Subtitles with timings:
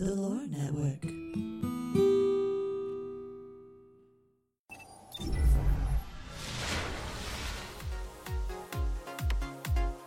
[0.00, 1.02] The Lore Network.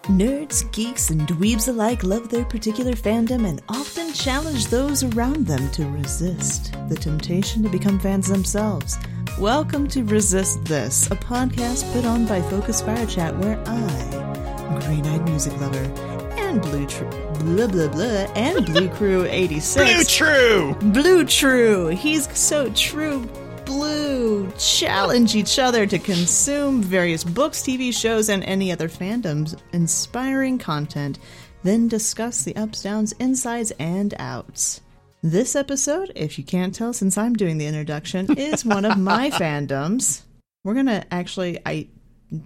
[0.06, 5.70] Nerds, geeks, and dweebs alike love their particular fandom and often challenge those around them
[5.74, 8.98] to resist the temptation to become fans themselves.
[9.38, 15.06] Welcome to Resist This, a podcast put on by Focus Fire Chat where I, Green
[15.06, 16.13] Eyed Music Lover,
[16.54, 20.76] and Blue Tr- blah blah blah and Blue Crew 86 Blue True.
[20.92, 21.88] Blue True.
[21.88, 23.28] He's so true.
[23.66, 30.58] Blue challenge each other to consume various books, TV shows, and any other fandoms inspiring
[30.60, 31.18] content,
[31.64, 34.82] then discuss the ups, downs, insides, and outs.
[35.24, 39.30] This episode, if you can't tell since I'm doing the introduction, is one of my
[39.32, 40.22] fandoms.
[40.66, 41.88] We're gonna actually, I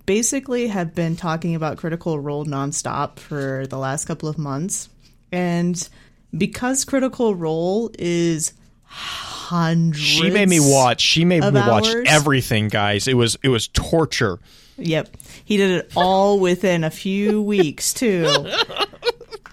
[0.06, 4.90] basically have been talking about Critical Role nonstop for the last couple of months.
[5.32, 5.88] And
[6.36, 10.00] because Critical Role is hundreds.
[10.00, 11.02] She made me watch.
[11.02, 12.06] She made me watch hours.
[12.08, 13.08] everything, guys.
[13.08, 14.40] It was it was torture.
[14.78, 15.18] Yep.
[15.44, 18.48] He did it all within a few weeks, too.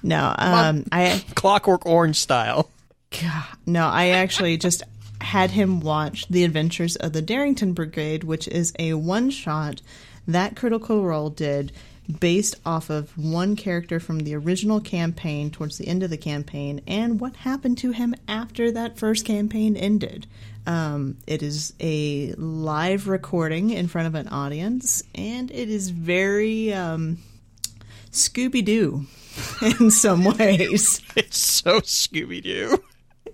[0.02, 2.70] No, um, I Clockwork Orange style.
[3.10, 4.82] God, no, I actually just
[5.20, 9.80] had him watch The Adventures of the Darrington Brigade, which is a one shot
[10.26, 11.72] that Critical Role did
[12.20, 16.80] based off of one character from the original campaign towards the end of the campaign
[16.86, 20.26] and what happened to him after that first campaign ended.
[20.66, 26.72] Um, it is a live recording in front of an audience, and it is very
[26.72, 27.18] um,
[28.10, 29.06] Scooby Doo
[29.80, 31.00] in some ways.
[31.16, 32.82] It's so Scooby Doo.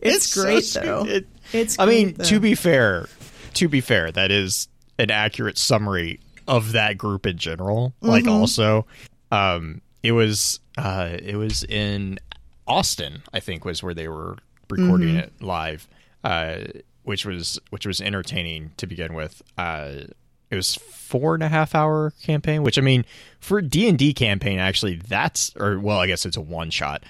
[0.03, 1.07] It's, great though.
[1.53, 2.25] It's I mean, though.
[2.25, 3.09] to be fair,
[3.55, 4.69] to be fair, that is
[4.99, 7.95] an accurate summary of that group in general.
[8.01, 8.33] Like, Mm-hmm.
[8.33, 8.87] also,
[9.33, 12.19] um, it was uh, it was in
[12.67, 14.37] Austin, I think, was where they were
[14.69, 15.19] recording Mm-hmm.
[15.19, 15.89] it live,
[16.25, 16.56] uh,
[17.05, 19.43] which was which was entertaining to begin with.
[19.56, 19.93] Uh,
[20.51, 23.05] it was four and a half hour campaign, which I mean,
[23.38, 27.05] for D and D campaign, actually, that's or well, I guess it's a one shot.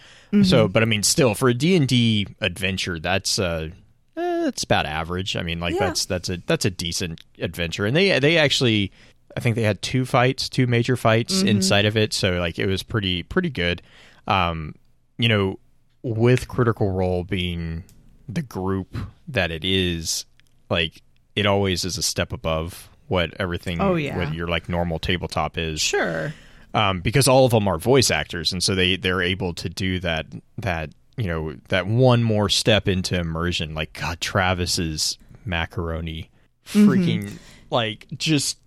[0.45, 3.71] So, but I mean, still for a D and D adventure, that's uh,
[4.17, 5.35] eh, it's about average.
[5.37, 5.87] I mean, like Yeah.
[5.89, 8.93] that's that's a that's a decent adventure, and they they actually,
[9.37, 12.67] I think they had two fights, two major fights inside of it, so like it
[12.67, 13.83] was pretty pretty good.
[14.27, 14.75] Um,
[15.19, 15.59] you know,
[16.03, 17.85] with Critical Role being
[18.29, 18.97] the group
[19.29, 20.25] that it is,
[20.69, 21.03] like
[21.37, 24.17] it always is a step above what everything Oh, yeah.
[24.17, 26.33] what your like normal tabletop is Sure.
[26.75, 29.99] um, because all of them are voice actors, and so they they're able to do
[30.01, 30.27] that
[30.59, 33.75] that you know that one more step into immersion.
[33.75, 36.31] Like God, Travis's macaroni,
[36.67, 37.33] freaking
[37.71, 38.59] like just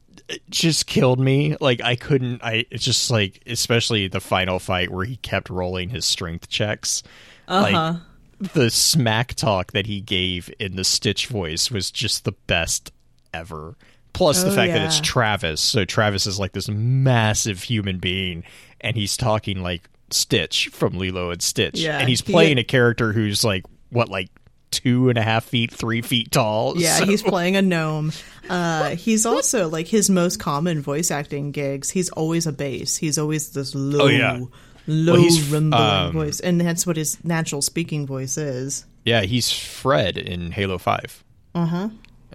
[0.50, 1.56] just killed me.
[1.60, 2.44] Like I couldn't.
[2.44, 7.04] I it's just like especially the final fight where he kept rolling his strength checks.
[7.48, 7.94] Uh-huh.
[8.42, 12.92] Like the smack talk that he gave in the Stitch voice was just the best
[13.34, 13.76] ever.
[14.14, 15.00] Plus the Oh, fact that it's.
[15.00, 15.60] Travis.
[15.62, 18.44] So Travis is like this massive human being,
[18.82, 22.64] and he's talking like Stitch from Lilo and Stitch, Yeah, and he's he- playing a
[22.64, 24.30] character who's like what, like
[24.74, 26.78] two and a half feet, three feet tall.
[26.78, 28.12] Yeah, So- he's playing a gnome.
[28.50, 31.90] Uh, he's also like his most common voice acting gigs.
[31.90, 32.98] He's always a bass.
[32.98, 34.40] He's always this low, Oh, yeah.
[34.88, 38.86] low Well, rumbling um, voice, and that's what his natural speaking voice is.
[39.06, 41.24] yeah, he's Fred in Halo Five.
[41.56, 41.90] Uh huh.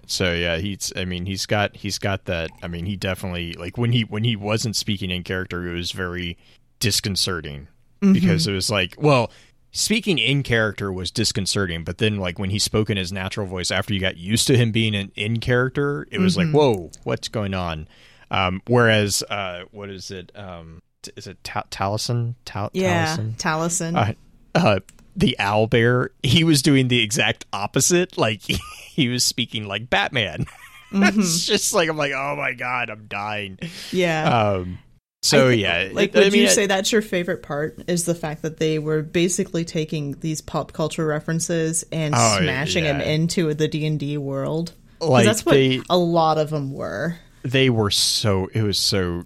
[0.07, 0.91] So yeah, he's.
[0.95, 2.49] I mean, he's got he's got that.
[2.63, 5.91] I mean, he definitely like when he when he wasn't speaking in character, it was
[5.91, 6.37] very
[6.79, 7.67] disconcerting
[8.01, 9.29] because it was like, well,
[9.71, 13.71] speaking in character was disconcerting, but then like when he spoke in his natural voice
[13.71, 17.27] after you got used to him being in, in character, it was like, whoa, what's
[17.27, 17.87] going on?
[18.31, 20.31] Um, whereas, uh, what is it?
[20.35, 22.35] Um, t- is it Ta- Taliesin?
[22.45, 23.37] Tal- Yeah, Taliesin?
[23.37, 23.95] Taliesin.
[23.95, 24.13] uh,
[24.55, 24.79] uh,
[25.15, 28.17] the owl bear, he was doing the exact opposite.
[28.17, 28.41] Like
[28.83, 30.45] he was speaking like Batman.
[30.91, 33.59] it's just like I'm like, oh my god, I'm dying.
[33.91, 34.53] yeah.
[34.53, 34.79] Um,
[35.21, 37.83] so I yeah, like, I would you say that's your favorite part?
[37.87, 42.85] Is the fact that they were basically taking these pop culture references and Oh, smashing
[42.85, 44.73] them into the D and D world?
[45.01, 47.17] Like, that's what they- a lot of them were.
[47.43, 49.23] they were so it was so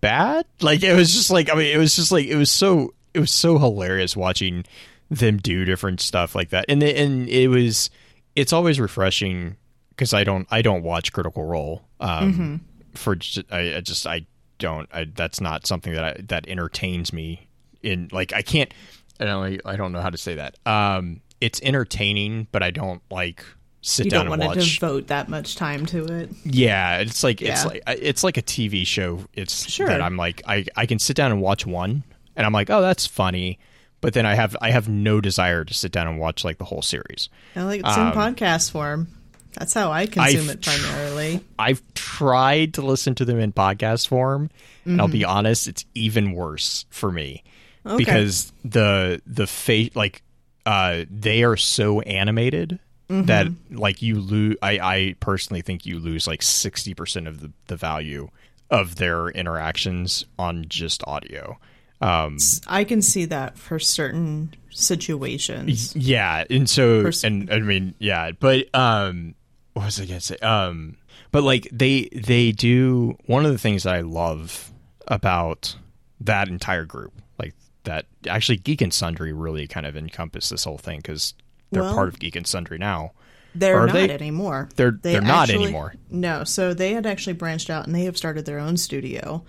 [0.00, 0.44] bad.
[0.60, 3.20] Like it was just like I mean, it was just like it was so it
[3.20, 4.64] was so hilarious watching
[5.10, 7.90] them do different stuff like that, and the, and it was
[8.36, 9.56] it's always refreshing
[9.90, 12.60] because I don't I don't watch Critical Role um,
[12.94, 13.16] for
[13.50, 14.26] I, I just I
[14.60, 17.48] don't I that's not something that I, that entertains me
[17.82, 18.72] in like I can't
[19.18, 23.02] I don't I don't know how to say that um it's entertaining but I don't
[23.10, 23.44] like
[23.82, 26.30] sit You down don't and want to devote that much time to it.
[26.44, 27.68] yeah, it's like it's Yeah.
[27.70, 29.24] like it's like a TV show.
[29.32, 29.86] It's Sure.
[29.88, 32.04] that I'm like I I can sit down and watch one,
[32.36, 33.58] and I'm like, oh, that's funny,
[34.02, 36.66] but then I have I have no desire to sit down and watch like the
[36.66, 37.30] whole series.
[37.56, 39.08] I like it's in Um, podcast form.
[39.52, 41.44] That's how I consume I've it primarily.
[41.58, 44.50] I've tried to listen to them in podcast form,
[44.84, 47.42] and I'll be honest, it's even worse for me
[47.86, 47.96] Okay.
[47.96, 50.22] because the the fate like
[50.66, 54.56] uh they are so animated that like you lose.
[54.62, 58.28] I I personally think you lose like sixty percent of the the value
[58.70, 61.58] of their interactions on just audio.
[62.00, 62.38] Um,
[62.68, 65.94] I can see that for certain situations.
[65.96, 69.34] Yeah, and so Pers- and I mean, yeah, but um
[69.74, 70.36] what was I gonna say?
[70.38, 70.96] Um
[71.32, 74.70] but like they they do one of the things that I love
[75.08, 75.76] about
[76.20, 80.78] that entire group, like that actually Geek and Sundry really kind of encompass this whole
[80.78, 81.34] thing because
[81.70, 83.12] they're Well- part of Geek and Sundry now.
[83.54, 84.68] They're Are not they- anymore.
[84.76, 85.94] They're- They they're not anymore.
[86.08, 89.42] No, so they had actually branched out and they have started their own studio.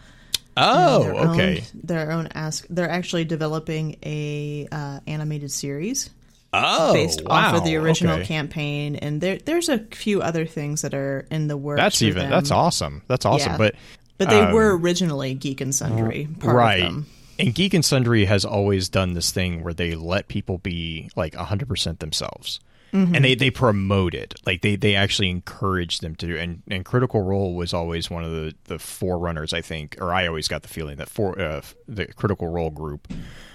[0.57, 1.57] Oh, their okay.
[1.59, 2.65] Own, their own ask.
[2.69, 6.09] They're actually developing a uh, animated series
[6.53, 7.49] Oh, based wow.
[7.49, 8.25] off of the original okay.
[8.25, 11.79] campaign, and there there's a few other things that are in the works.
[11.79, 12.29] That's even them.
[12.29, 13.03] that's awesome.
[13.07, 13.53] That's awesome.
[13.53, 13.57] Yeah.
[13.57, 13.75] But
[14.17, 16.83] But they um, were originally Geek and Sundry, part right.
[16.83, 17.05] of them.
[17.39, 21.33] And Geek and Sundry has always done this thing where they let people be like
[21.33, 22.59] 100% themselves.
[22.93, 23.15] Mm-hmm.
[23.15, 24.35] And they, they promote it.
[24.45, 28.25] Like they, they actually encourage them to do and, and Critical Role was always one
[28.25, 31.61] of the, the forerunners, I think, or I always got the feeling that for uh,
[31.87, 33.07] the Critical Role group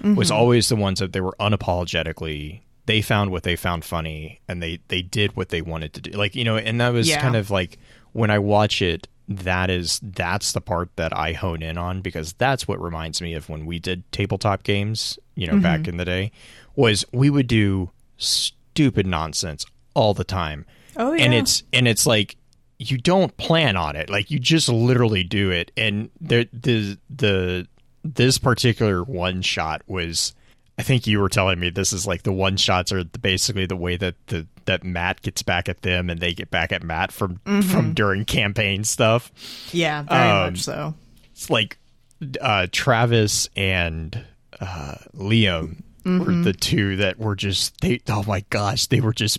[0.02, 0.37] was Mm-hmm.
[0.37, 4.78] always the ones that they were unapologetically they found what they found funny and they,
[4.88, 6.10] they did what they wanted to do.
[6.12, 7.20] Like, you know, and that was Yeah.
[7.20, 7.78] kind of like
[8.12, 12.32] when I watch it, that is that's the part that I hone in on because
[12.34, 15.62] that's what reminds me of when we did tabletop games, you know, Mm-hmm.
[15.62, 16.30] back in the day,
[16.76, 20.64] was we would do stupid nonsense all the time.
[20.96, 22.36] Oh, yeah And it's and it's like
[22.78, 24.08] you don't plan on it.
[24.10, 25.72] Like you just literally do it.
[25.76, 27.66] And the the the
[28.04, 30.34] this particular one shot was
[30.78, 33.76] I think you were telling me this is like the one shots are basically the
[33.76, 37.12] way that the that Matt gets back at them and they get back at Matt
[37.12, 37.61] from Mm-hmm.
[37.70, 39.31] from during campaign stuff.
[39.73, 40.94] Yeah, very um, much so.
[41.32, 41.78] It's like
[42.40, 44.25] uh, Travis and
[44.61, 46.19] uh, Liam Mm-hmm.
[46.25, 48.00] were the two that were just they.
[48.08, 49.38] Oh my gosh, they were just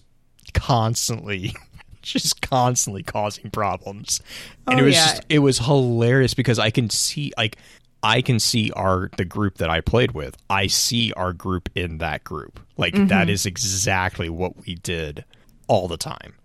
[0.53, 1.53] constantly.
[2.03, 4.21] Just constantly causing problems,
[4.65, 5.05] and Oh, it was yeah.
[5.07, 7.57] just it was hilarious because I can see like
[8.03, 10.37] I can see our the group that I played with.
[10.49, 12.59] I see our group in that group.
[12.77, 13.07] Like Mm-hmm.
[13.07, 15.25] that is exactly what we did
[15.67, 16.35] all the time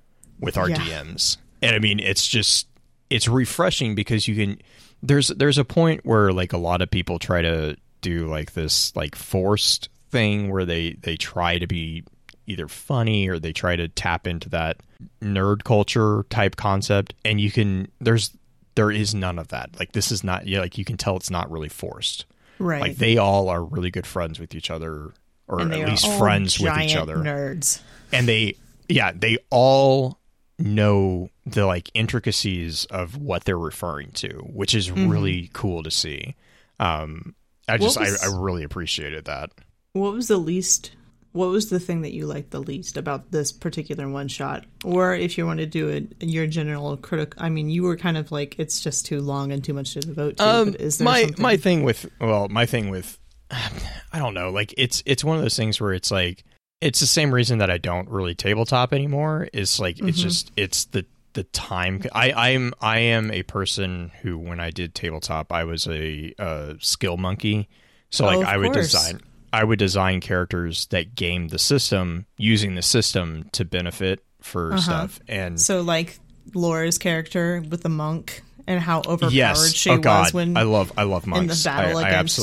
[0.40, 0.76] with our Yeah.
[0.76, 1.36] DMs.
[1.60, 2.66] And I mean, it's just
[3.10, 4.58] it's refreshing because you can
[5.02, 8.94] there's there's a point where like a lot of people try to do like this
[8.96, 12.02] like forced thing where they they try to be
[12.46, 14.78] either funny or they try to tap into that
[15.22, 18.36] nerd culture type concept and you can there's
[18.74, 21.30] there is none of that like this is not yeah like you can tell it's
[21.30, 22.24] not really forced
[22.58, 22.80] Right.
[22.80, 25.12] like they all are really good friends with each other
[25.48, 27.80] or at least friends with each other Nerds.
[28.12, 28.54] and they
[28.88, 30.18] yeah they all
[30.58, 36.34] know the like intricacies of what they're referring to which is really cool to see
[36.78, 37.34] um
[37.68, 37.82] i Mm-hmm.
[37.82, 39.50] Just was- I, I really appreciated that
[39.94, 40.92] What was the least?
[41.32, 44.64] What was the thing that you liked the least about this particular one shot?
[44.84, 47.34] Or if you want to do it, your general critic.
[47.38, 50.00] I mean, you were kind of like it's just too long and too much to
[50.00, 50.46] devote to.
[50.46, 51.42] um is there my something?
[51.42, 53.18] my thing with well my thing with
[53.50, 56.44] i don't know like it's it's one of those things where it's like
[56.80, 60.28] it's the same reason that i don't really tabletop anymore is like it's Mm-hmm.
[60.28, 61.04] just it's the
[61.34, 65.86] the time i i'm i am a person who when i did tabletop i was
[65.88, 67.68] a uh skill monkey
[68.10, 69.20] so Oh, like i would design
[69.52, 75.20] i would design characters that game the system using the system to benefit for stuff
[75.28, 76.18] and so like
[76.54, 80.62] Laura's character with the monk and how overpowered yes she oh god was when i
[80.62, 82.38] love i love monks battle I, I against-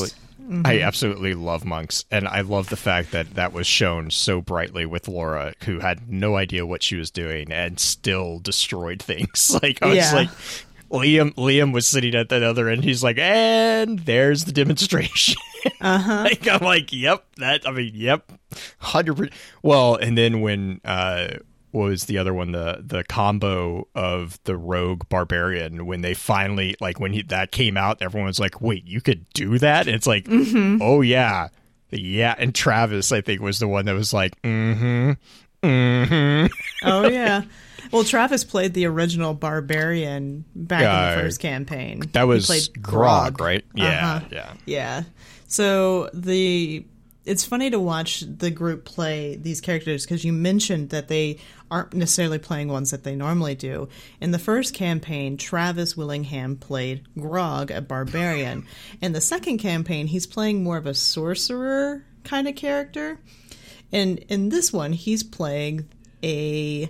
[0.50, 0.66] Mm-hmm.
[0.66, 4.40] absolutely I absolutely love monks, and I love the fact that that was shown so
[4.40, 9.56] brightly with Laura, who had no idea what she was doing and still destroyed things.
[9.62, 10.12] Like I was Yeah.
[10.12, 10.28] like,
[10.90, 12.82] Liam, Liam was sitting at the other end.
[12.84, 15.36] He's like, and there's the demonstration.
[15.82, 16.22] Uh-huh.
[16.24, 17.68] like I'm like, yep, that.
[17.68, 18.32] I mean, yep,
[18.78, 19.34] hundred percent.
[19.62, 21.36] Well, and then when uh,
[21.72, 22.52] what was the other one?
[22.52, 27.76] The the combo of the rogue barbarian when they finally like when he, that came
[27.76, 29.86] out, everyone was like, wait, you could do that?
[29.86, 30.78] And it's like, Mm-hmm.
[30.80, 31.48] oh yeah,
[31.90, 32.34] yeah.
[32.38, 35.12] And Travis, I think, was the one that was like, mm-hmm,
[35.62, 36.46] mm-hmm.
[36.88, 37.42] oh yeah.
[37.92, 42.00] Well, Travis played the original barbarian back in the first campaign.
[42.12, 43.64] That He was played Grog, right?
[43.74, 44.26] Yeah, Uh-huh.
[44.30, 44.52] yeah.
[44.66, 45.02] Yeah.
[45.48, 46.84] So the
[47.26, 51.38] it's funny to watch the group play these characters because you mentioned that they
[51.70, 53.88] aren't necessarily playing ones that they normally do.
[54.20, 58.66] In the first campaign, Travis Willingham played Grog, a barbarian.
[59.02, 63.20] In the second campaign, he's playing more of a sorcerer kind of character.
[63.92, 65.88] And in this one, he's playing
[66.24, 66.88] a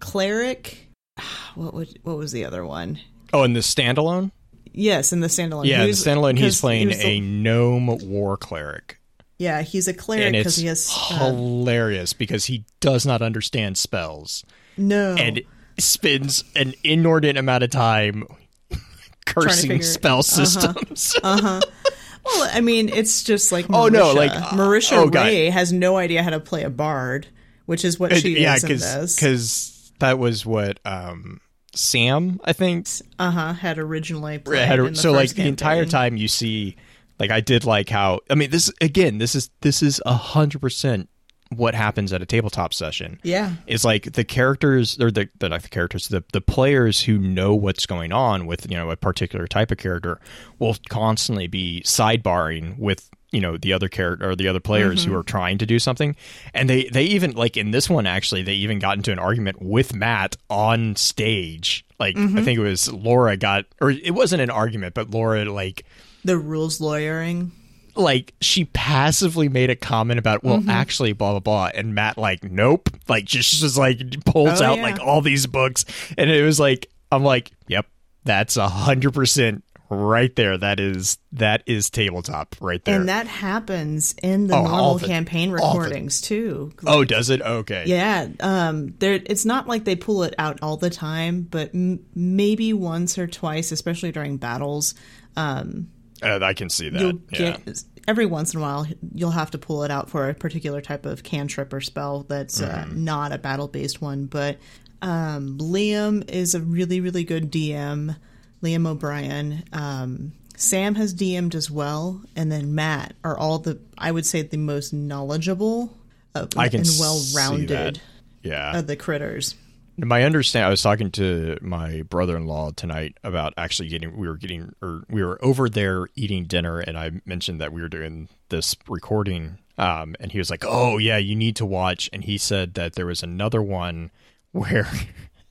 [0.00, 0.88] cleric.
[1.54, 2.98] What was what was the other one?
[3.32, 4.30] Oh, and the standalone.
[4.72, 5.64] Yes, in the standalone.
[5.64, 9.00] Yeah, He in the was- standalone, he's he playing was the- a gnome war cleric,
[9.38, 14.44] yeah, he's a cleric because he has uh, hilarious because he does not understand spells
[14.76, 15.40] no and
[15.78, 18.24] spends an inordinate amount of time
[19.26, 20.44] cursing figure- spell uh-huh.
[20.44, 21.16] systems.
[21.22, 23.74] Well, I mean, it's just like Marisha.
[23.78, 27.28] Oh, no, like, uh, Marisha oh, Ray has no idea how to play a bard,
[27.66, 29.14] which is what she yeah, is in this.
[29.14, 31.40] because that was what um,
[31.74, 32.86] Sam, I think,
[33.18, 33.52] Uh huh.
[33.52, 34.66] Had originally played.
[34.66, 36.76] had, so like first the entire time you see
[37.18, 40.60] like i did like how i mean this again this is this is a hundred
[40.60, 41.08] percent
[41.54, 43.54] what happens at a tabletop session Yeah.
[43.66, 47.54] is like the characters or the, the not the characters the the players who know
[47.54, 50.20] what's going on with you know a particular type of character
[50.58, 55.14] will constantly be sidebarring with you know the other character or the other players who
[55.16, 56.14] are trying to do something.
[56.54, 59.60] And they they even like in this one actually they even got into an argument
[59.60, 61.84] with Matt on stage.
[61.98, 65.84] Like I think it was Laura got or it wasn't an argument but Laura like
[66.24, 67.52] The rules lawyering.
[67.96, 70.70] like she passively made a comment about well Mm-hmm.
[70.70, 71.70] actually blah blah blah.
[71.74, 72.90] And matt like nope.
[73.08, 74.82] Like just just like pulls Oh, out yeah.
[74.82, 75.84] like all these books.
[76.16, 77.86] And it was like i'm like yep
[78.24, 83.26] that's a hundred percent right there that is that is tabletop right there And that
[83.26, 86.72] happens in the Oh, normal the- campaign all the- recordings too.
[86.86, 89.20] oh does it okay Yeah, um, there.
[89.26, 93.26] It's not like they pull it out all the time, but m- maybe once or
[93.26, 94.94] twice, especially during battles,
[95.36, 95.88] um,
[96.22, 99.58] Uh, i can see that yeah get every once in a while you'll have to
[99.58, 103.04] pull it out for a particular type of cantrip or spell that's uh, Mm-hmm.
[103.04, 104.26] not a battle based one.
[104.26, 104.58] But
[105.02, 108.16] um, Liam is a really really good DM.
[108.62, 109.64] Liam O'Brien.
[109.72, 114.42] Um, Sam has DM'd as well, and then Matt are all the I would say
[114.42, 115.96] the most knowledgeable
[116.34, 118.00] can and well-rounded.
[118.42, 119.54] yeah of the critters.
[119.98, 120.66] My understand.
[120.66, 124.14] I was talking to my brother-in-law tonight about actually getting.
[124.14, 127.80] We were getting, or we were over there eating dinner, and I mentioned that we
[127.80, 129.56] were doing this recording.
[129.78, 132.92] Um, and he was like, "Oh yeah, you need to watch." And he said that
[132.92, 134.10] there was another one
[134.52, 134.86] where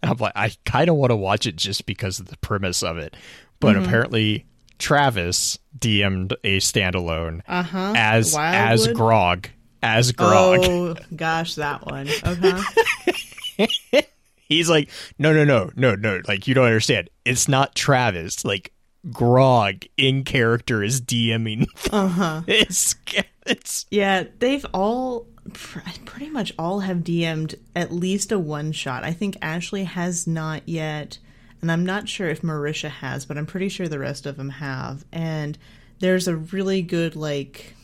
[0.04, 2.98] I'm like, I kind of want to watch it just because of the premise of
[2.98, 3.16] it.
[3.60, 4.46] But apparently,
[4.78, 7.94] Travis DM'd a standalone Uh-huh.
[7.96, 9.50] as as Grog
[9.82, 10.60] as Grog.
[10.64, 12.08] Oh gosh, that one.
[12.26, 12.62] Okay.
[14.48, 16.22] He's like, no, no, no, no, no.
[16.28, 17.10] Like, you don't understand.
[17.24, 18.46] It's not Travis.
[18.46, 18.72] Like,
[19.12, 21.66] Grog in character is DMing.
[21.92, 22.42] Uh huh.
[22.48, 22.96] It's,
[23.46, 29.04] it's, Yeah, they've all pretty much all have DM'd at least a one shot.
[29.04, 31.20] I think Ashley has not yet,
[31.62, 34.50] and I'm not sure if Marisha has, but I'm pretty sure the rest of them
[34.50, 35.06] have.
[35.12, 35.58] And
[36.00, 37.76] there's a really good like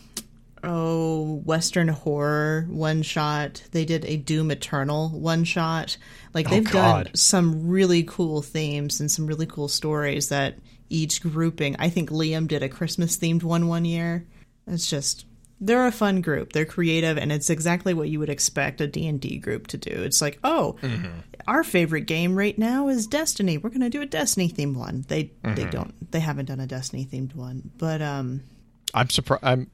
[0.64, 3.64] oh western horror one shot.
[3.72, 5.98] They did a Doom Eternal one shot.
[6.34, 10.58] Like oh, they've done some really cool themes and some really cool stories that
[10.90, 11.76] each grouping.
[11.80, 14.26] I think Liam did a Christmas themed one one year.
[14.68, 15.26] It's just
[15.62, 16.52] they're a fun group.
[16.54, 19.92] They're creative and it's exactly what you would expect a D&D group to do.
[19.92, 20.76] It's like, "Oh,
[21.48, 23.58] our favorite game right now is Destiny.
[23.58, 26.68] We're going to do a Destiny themed one." They they don't they haven't done a
[26.68, 27.72] Destiny themed one.
[27.78, 28.42] But um
[28.94, 29.44] I'm surprised.
[29.46, 29.70] I'm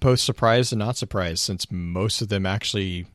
[0.00, 3.06] both surprised and not surprised since most of them actually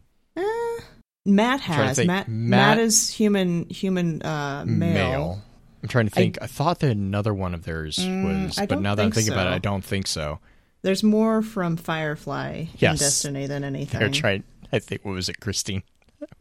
[1.25, 1.98] Matt has.
[1.98, 4.93] Matt, Matt- Matt is human human uh male.
[4.93, 5.41] male.
[5.84, 6.38] I'm trying to think.
[6.41, 9.25] I, thought that another one of theirs was, Mm, I but now that I'm think
[9.25, 9.55] thinking about it.
[9.55, 10.39] I don't think so.
[10.88, 14.00] There's more from Firefly in Destiny than anything.
[14.00, 14.46] They're trying.
[14.72, 15.84] I think what was it, Christine?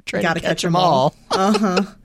[0.05, 1.17] Trying Gotta to catch, catch them 'em all.
[1.33, 1.87] all.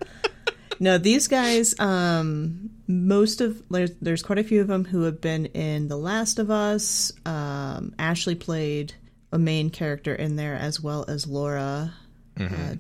[0.79, 5.21] No, these guys, um, most of there's, there's quite a few of them who have
[5.21, 7.12] been in The Last of Us.
[7.27, 8.95] Um, Ashley played
[9.31, 11.93] a main character in there as well as Laura.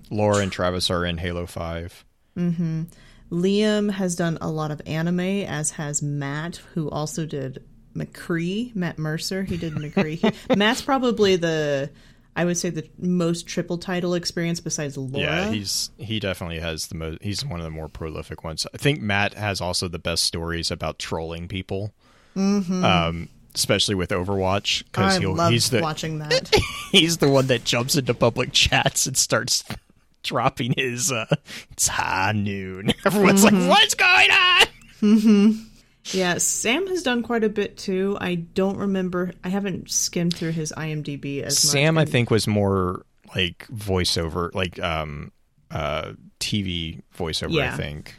[0.09, 2.03] Laura and Travis are in Halo Five.
[2.35, 7.63] Liam has done a lot of anime, as has Matt, who also did
[7.95, 8.75] McCree.
[8.75, 10.17] Matt Mercer, he did McCree.
[10.49, 11.89] He- Matt's probably the,
[12.35, 15.25] I would say, the most triple title experience besides Laura.
[15.25, 17.21] Yeah, he's he definitely has the most.
[17.21, 18.65] He's one of the more prolific ones.
[18.73, 21.93] I think Matt has also the best stories about trolling people,
[22.35, 25.17] um, especially with Overwatch because
[25.51, 26.49] he's the watching that.
[26.91, 29.63] he's the one that jumps into public chats and starts
[30.23, 31.25] dropping his uh,
[31.71, 32.93] it's high noon.
[33.05, 33.67] Everyone's Mm-hmm.
[33.67, 35.67] like, "What's going on?"
[36.05, 38.17] Yeah, Sam has done quite a bit too.
[38.19, 39.33] I don't remember.
[39.43, 42.07] I haven't skimmed through his IMDb as Sam, much.
[42.07, 43.05] I think, was more
[43.35, 45.31] like voiceover, like um,
[45.69, 47.61] uh, TV voiceover.
[47.61, 48.15] I think.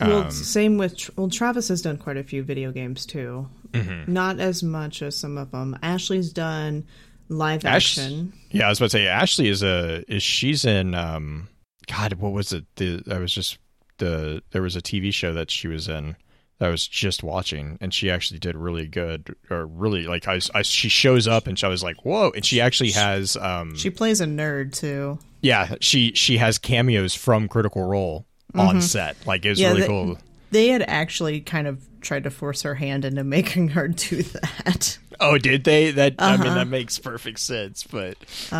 [0.00, 3.48] Well, um, same with well, Travis has done quite a few video games too.
[3.72, 4.10] Mm-hmm.
[4.10, 5.76] Not as much as some of them.
[5.82, 6.86] Ashley's done
[7.28, 8.32] live Ash- action.
[8.50, 11.48] Yeah, I was about to say Ashley is a is she's in um
[11.86, 12.64] God, what was it?
[12.76, 13.58] The I was just
[13.98, 16.16] the there was a TV show that she was in
[16.60, 20.62] I was just watching and she actually did really good or really like I, I
[20.62, 24.20] she shows up and I was like, "Whoa." And she actually has um She plays
[24.20, 25.18] a nerd too.
[25.40, 29.16] yeah, she she has cameos from Critical Role on set.
[29.26, 29.62] Like it was Mm-hmm.
[29.62, 30.18] Yeah, really they- cool.
[30.50, 34.98] They had actually kind of tried to force her hand into making her do that.
[35.20, 35.90] Oh, did they?
[35.90, 36.54] That I mean Uh-huh.
[36.54, 38.18] that makes perfect sense, but
[38.50, 38.52] that's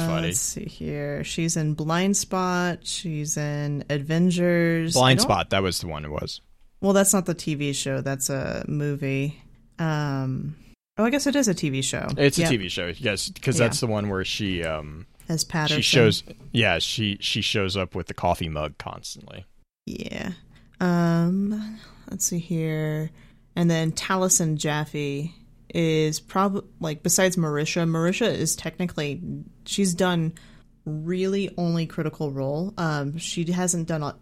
[0.00, 0.28] Uh, funny.
[0.28, 1.22] Let's see here.
[1.24, 2.78] She's in Blind Spot.
[2.84, 4.94] She's in Avengers.
[4.94, 6.40] Blind Spot, that was the one it was.
[6.80, 8.00] Well, that's not the TV show.
[8.00, 9.40] That's a movie.
[9.78, 10.56] Um,
[10.98, 12.06] oh, I guess it is a TV show.
[12.16, 13.66] It's Yep, a TV show, yes, because Yeah.
[13.66, 15.78] that's the one where she um As Patterson.
[15.78, 19.44] she shows yeah she she shows up with the coffee mug constantly
[19.86, 20.32] Yeah.
[20.80, 21.78] Um,
[22.10, 23.10] let's see here.
[23.54, 25.34] And then Taliesin Jaffe
[25.74, 29.20] is probably like besides Marisha, Marisha is technically
[29.64, 30.32] she's done
[30.84, 32.72] really only critical role.
[32.78, 34.14] Um, she hasn't done a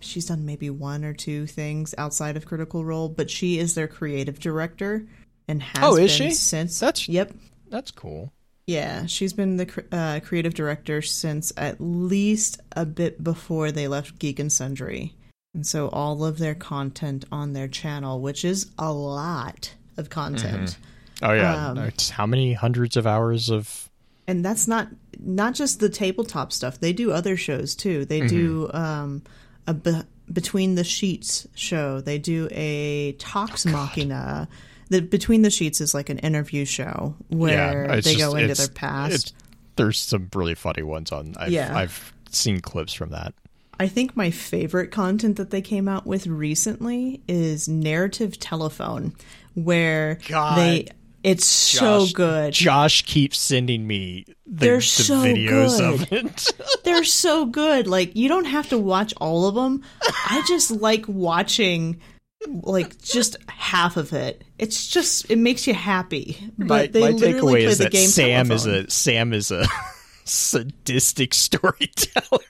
[0.00, 3.88] she's done maybe one or two things outside of critical role, but she is their
[3.88, 5.06] creative director
[5.48, 6.34] and has Oh, is been she?
[6.34, 7.32] since That's- yep
[7.68, 8.32] that's cool
[8.64, 14.20] yeah, she's been the uh, creative director since at least a bit before they left
[14.20, 15.14] Geek and Sundry.
[15.52, 20.78] And so all of their content on their channel, which is a lot of content.
[21.22, 23.90] oh yeah Um, it's how many hundreds of hours of
[24.28, 24.88] And that's not
[25.18, 26.80] not just the tabletop stuff.
[26.80, 28.04] They do other shows too.
[28.04, 28.76] They do Mm-hmm.
[28.76, 29.22] um
[29.66, 30.02] a be-
[30.32, 32.00] between the sheets show.
[32.00, 34.48] They do a Talks Oh, Machina.
[34.88, 38.54] The Between the Sheets is like an interview show where yeah they just- go into
[38.54, 39.34] their past.
[39.76, 41.74] there's some really funny ones on I've, Yeah.
[41.76, 43.32] I've seen clips from that
[43.80, 49.14] I think my favorite content that they came out with recently is Narrative Telephone,
[49.54, 50.58] where God.
[50.58, 50.88] they
[51.24, 52.52] it's so good.
[52.52, 55.94] Josh keeps sending me the, They're the so videos good.
[55.94, 56.50] of it
[56.84, 57.86] They're so good.
[57.86, 59.82] Like you don't have to watch all of them.
[60.02, 62.00] I just like watching
[62.48, 64.42] like just half of it.
[64.58, 66.38] It's just it makes you happy.
[66.58, 68.74] But my, they my takeaway is the that game Sam telephone.
[68.74, 69.64] is a Sam is a
[70.24, 72.40] sadistic storyteller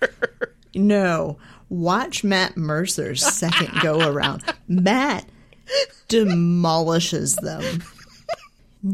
[0.75, 1.39] No.
[1.69, 4.45] Watch Matt Mercer's second go around.
[4.69, 5.27] Matt
[6.09, 7.83] demolishes them.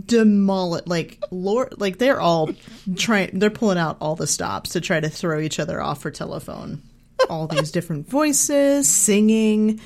[0.07, 2.51] Demolish like Lord like they're all
[2.97, 6.11] trying they're pulling out all the stops to try to throw each other off for
[6.11, 6.83] telephone.
[7.31, 9.81] All these different voices, singing,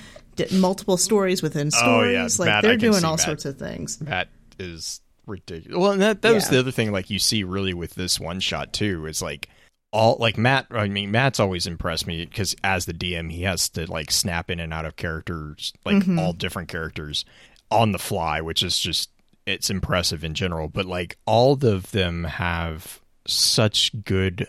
[0.52, 1.88] multiple stories within stories.
[1.88, 2.28] Oh, yeah.
[2.38, 3.20] Like Matt, I they're doing all Matt.
[3.20, 3.96] sorts of things.
[3.98, 5.78] That is ridiculous.
[5.78, 6.90] Well, and that that was the other thing.
[6.92, 9.48] Like you see, really with this one shot too, is like
[9.92, 10.66] all like Matt.
[10.72, 14.50] I mean, Matt's always impressed me because as the DM, he has to like snap
[14.50, 16.18] in and out of characters, like Mm-hmm.
[16.18, 17.24] all different characters
[17.70, 19.08] on the fly, which is just
[19.46, 20.68] it's impressive in general.
[20.68, 24.46] But like all of them have such good.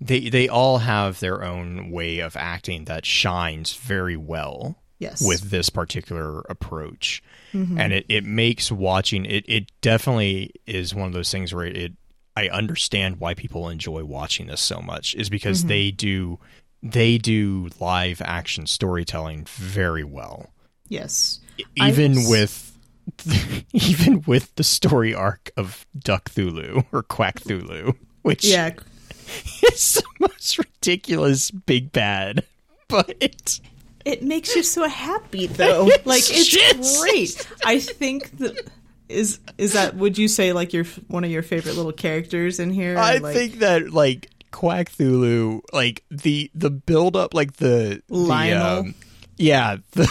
[0.00, 5.26] They they all have their own way of acting that shines very well Yes.
[5.26, 7.78] with this particular approach Mm-hmm.
[7.78, 11.92] and it, it makes watching it it definitely is one of those things where it
[12.36, 15.68] i understand why people enjoy watching this so much is because Mm-hmm.
[15.68, 16.38] they do
[16.82, 20.50] they do live action storytelling very well
[20.88, 21.40] yes.
[21.76, 22.65] Even was- with
[23.72, 28.70] even with the story arc of duck thulu or quack thulu which Yeah.
[29.72, 32.44] is the most ridiculous big bad
[32.88, 33.60] but
[34.04, 35.84] It makes you so happy though.
[36.04, 36.76] like it's Shit.
[37.00, 37.48] great.
[37.64, 38.70] I think that
[39.08, 42.70] is is that would you say like your one of your favorite little characters in
[42.70, 42.96] here?
[42.98, 48.52] I like, think that like Quack Thulu, like the the build up, like the the,
[48.52, 48.94] um,
[49.36, 50.08] yeah, the,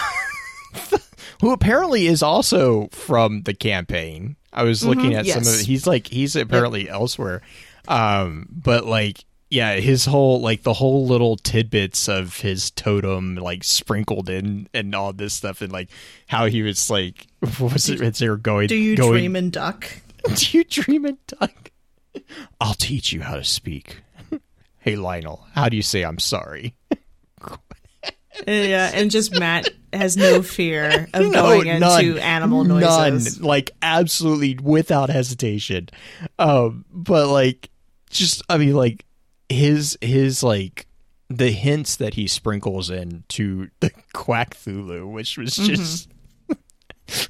[1.42, 4.36] who apparently is also from the campaign.
[4.54, 5.66] I was looking at some of it.
[5.66, 7.42] He's like he's apparently elsewhere,
[7.88, 13.64] um, but like yeah, his whole like the whole little tidbits of his totem like
[13.64, 15.90] sprinkled in and all this stuff and like
[16.28, 18.16] how he was like what was it?
[18.16, 18.68] They were going.
[18.68, 19.88] do you going, dream and duck?
[20.36, 21.72] do you dream in duck?
[22.60, 23.98] I'll teach you how to speak.
[24.80, 26.76] hey, Lionel, how do you say I'm sorry?
[28.48, 32.18] Yeah, and just Matt has no fear of No, going into none.
[32.20, 33.40] animal noises.
[33.40, 33.48] None.
[33.48, 35.90] Like, absolutely without hesitation.
[36.38, 37.70] Um, but, like,
[38.10, 39.06] just, I mean, like,
[39.50, 40.86] his, his, like,
[41.30, 45.74] the hints that he sprinkles in to the Quack Thulu, which was Mm-hmm.
[45.76, 46.10] just.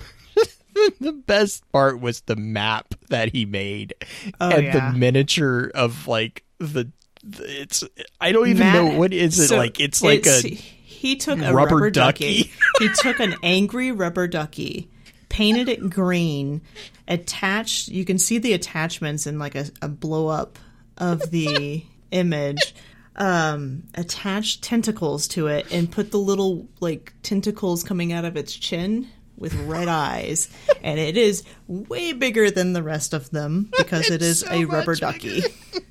[1.00, 3.94] the best part was the map that he made
[4.42, 4.92] Oh, and yeah.
[4.92, 6.92] the miniature of like the,
[7.24, 7.84] the it's
[8.20, 10.62] I don't even Matt- know what is it so like it's like it's- a
[10.96, 12.44] he took a rubber rubber, ducky.
[12.44, 12.52] ducky.
[12.80, 14.90] he took an angry rubber ducky,
[15.30, 16.62] painted it green,
[17.08, 17.90] attached.
[17.90, 20.58] You can see the attachments in like a, a blow up
[20.98, 22.76] of the image.
[23.18, 28.54] Um, attach tentacles to it and put the little like tentacles coming out of its
[28.54, 30.50] chin with red eyes,
[30.82, 34.66] and it is way bigger than the rest of them because it is so a
[34.66, 35.44] rubber ducky.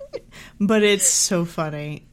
[0.61, 2.07] but it's so funny.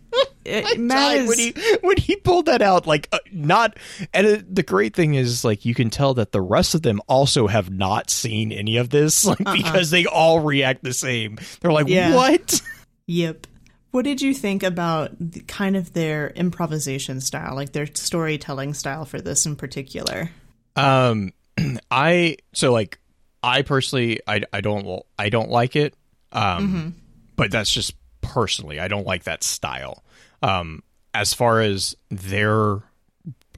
[0.44, 2.88] It, I Matt died is, when he when he pulled that out.
[2.88, 3.78] Like uh, not,
[4.14, 7.02] and it, the great thing is like you can tell that the rest of them
[7.08, 11.38] also have not seen any of this, like because they all react the same.
[11.60, 12.16] They're like, Yeah.
[12.16, 12.62] "What?"
[13.08, 13.48] Yep.
[13.92, 19.04] What did you think about the, kind of their improvisation style, like their storytelling style
[19.04, 20.32] for this in particular?
[20.78, 21.34] Um,
[21.92, 23.00] I so like
[23.44, 25.94] I personally I I don't I don't like it.
[26.32, 26.96] Um,
[27.36, 30.04] but that's just personally I don't like that style.
[30.42, 32.80] Um, as far as their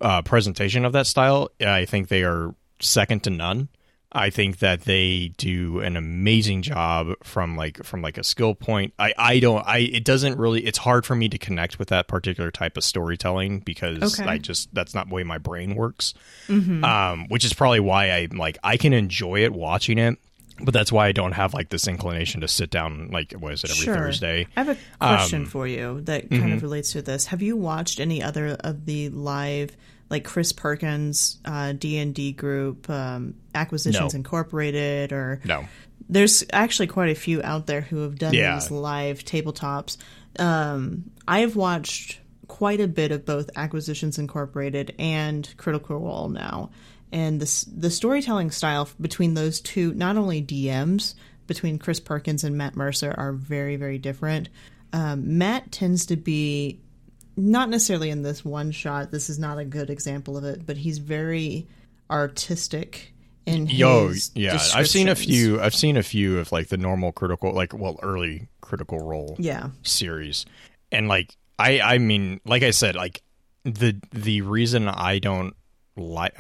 [0.02, 3.70] uh, presentation of that style, I think they are second to none.
[4.16, 8.94] I think that they do an amazing job from like from like a skill point.
[9.00, 12.08] I I don't I it doesn't really it's hard for me to connect with that
[12.08, 14.30] particular type of storytelling because Okay.
[14.30, 16.14] I just that's not the way my brain works.
[16.48, 20.20] Um, which is probably why I like I can enjoy it watching it,
[20.64, 23.64] but that's why I don't have like this inclination to sit down like what is
[23.64, 24.48] it every Thursday.
[24.56, 26.54] I have a question Um, for you that kind mm-hmm.
[26.54, 27.26] of relates to this.
[27.28, 29.76] Have you watched any other of the live,
[30.10, 34.18] like Chris Perkins uh, D and D group, um, Acquisitions No.
[34.18, 35.66] Incorporated, or No.
[36.10, 38.56] there's actually quite a few out there who have done Yeah.
[38.56, 39.98] these live tabletops.
[40.40, 46.70] Um, I have watched quite a bit of both Acquisitions Incorporated and Critical Role now,
[47.14, 51.14] and the the storytelling style between those two, not only DMs
[51.48, 54.50] between Chris Perkins and Matt Mercer, are very very different.
[54.92, 56.80] Um, Matt tends to be
[57.38, 59.12] not necessarily in this one shot.
[59.12, 61.68] This is not a good example of it, but he's very
[62.12, 63.14] artistic
[63.46, 65.60] in Yo, his yeah, I've seen a few.
[65.60, 69.70] I've seen a few of like the normal critical, like well, early critical role Yeah.
[69.82, 70.46] series,
[70.92, 73.22] and like I, I mean, like I said, like
[73.66, 75.56] the the reason I don't
[75.96, 76.34] like,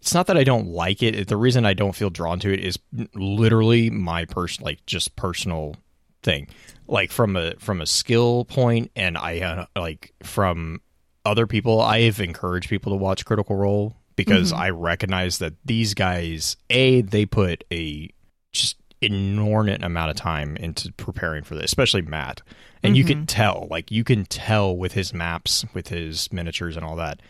[0.00, 1.28] it's not that I don't like it.
[1.28, 2.78] The reason I don't feel drawn to it is
[3.14, 5.76] literally my person, like just personal
[6.22, 6.48] thing,
[6.86, 10.80] like from a from a skill point, and I uh, like from
[11.24, 11.80] other people.
[11.80, 17.00] I have encouraged people to watch Critical Role because I recognize that these guys, a,
[17.00, 18.10] they put a
[18.52, 22.42] just inordinate amount of time into preparing for this, especially Matt.
[22.82, 26.84] And you can tell, like you can tell with his maps, with his miniatures and
[26.84, 27.20] all that.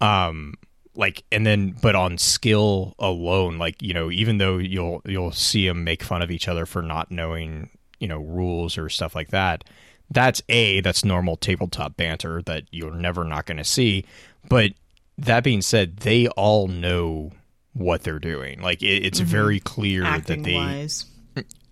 [0.00, 0.54] Um
[0.96, 5.68] like and then but on skill alone, like, you know, even though you'll you'll see
[5.68, 9.28] them make fun of each other for not knowing, you know, rules or stuff like
[9.28, 9.64] that.
[10.10, 14.04] That's a that's normal tabletop banter that you're never not going to see.
[14.48, 14.72] But
[15.18, 17.32] that being said, they all know
[17.72, 18.60] what they're doing.
[18.60, 19.28] Like it, it's mm-hmm.
[19.28, 21.06] very clear Acting that they wise.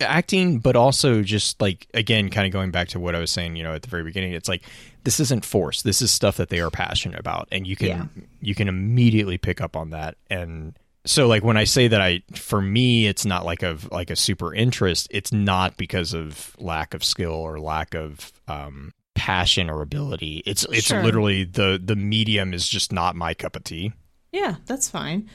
[0.00, 3.56] acting, but also just like again, kind of going back to what I was saying,
[3.56, 4.32] you know, at the very beginning.
[4.32, 4.64] It's like
[5.04, 5.82] this isn't force.
[5.82, 8.06] This is stuff that they are passionate about, and you can Yeah.
[8.40, 10.16] you can immediately pick up on that.
[10.30, 14.10] And so, like when I say that, I for me, it's not like of like
[14.10, 15.06] a super interest.
[15.10, 20.42] It's not because of lack of skill or lack of um, passion or ability.
[20.46, 21.02] It's it's Sure.
[21.02, 23.92] literally the the medium is just not my cup of tea.
[24.32, 25.28] Yeah, that's fine.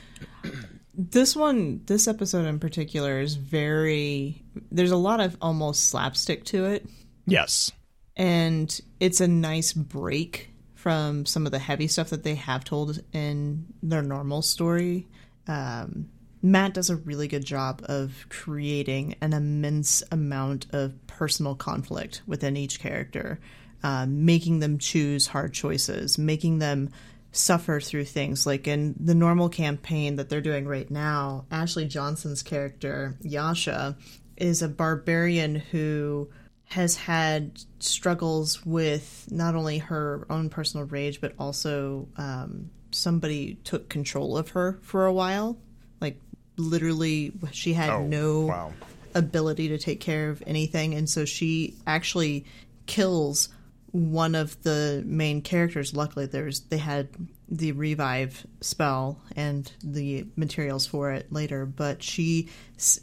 [1.01, 4.43] This one, this episode in particular, is very.
[4.69, 6.85] There's a lot of almost slapstick to it,
[7.25, 7.71] Yes.
[8.19, 13.01] And it's a nice break from some of the heavy stuff that they have told
[13.13, 15.07] in their normal story.
[15.47, 16.09] Um,
[16.41, 22.57] Matt does a really good job of creating an immense amount of personal conflict within
[22.57, 23.39] each character,
[23.83, 26.89] uh, making them choose hard choices, making them
[27.31, 28.45] suffer through things.
[28.45, 33.97] Like in the normal campaign that they're doing right now, Ashley Johnson's character, Yasha,
[34.35, 36.29] is a barbarian who
[36.69, 43.89] has had struggles with not only her own personal rage, but also um, somebody took
[43.89, 45.57] control of her for a while.
[45.99, 46.19] Like,
[46.57, 48.73] literally, she had Oh, no wow.
[49.15, 50.93] ability to take care of anything.
[50.93, 52.45] And so she actually
[52.85, 53.49] kills
[53.91, 55.95] one of the main characters.
[55.95, 57.09] Luckily, there's they had
[57.47, 61.65] the revive spell and the materials for it later.
[61.65, 62.49] But she,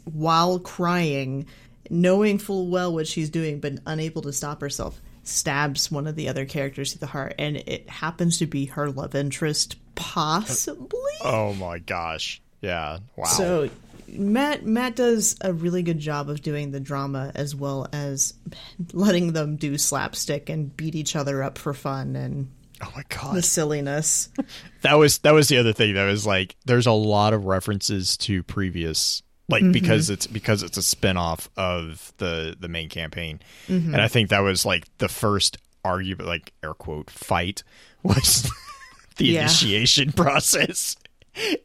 [0.05, 1.47] while crying,
[1.89, 6.29] knowing full well what she's doing, but unable to stop herself, stabs one of the
[6.29, 10.99] other characters to the heart, and it happens to be her love interest, possibly.
[11.21, 12.41] Oh my gosh.
[12.61, 12.99] Yeah.
[13.15, 13.25] Wow.
[13.25, 13.69] So
[14.07, 18.33] Matt Matt does a really good job of doing the drama as well as
[18.93, 22.49] letting them do slapstick and beat each other up for fun and
[22.81, 24.29] oh my god the silliness.
[24.81, 28.15] That was that was the other thing that was like there's a lot of references
[28.17, 33.93] to previous like because it's because it's a spin-off of the the main campaign Mm-hmm.
[33.93, 37.63] and i think that was like the first argument like air quote fight
[38.03, 38.49] was
[39.17, 39.41] the Yeah.
[39.41, 40.95] initiation process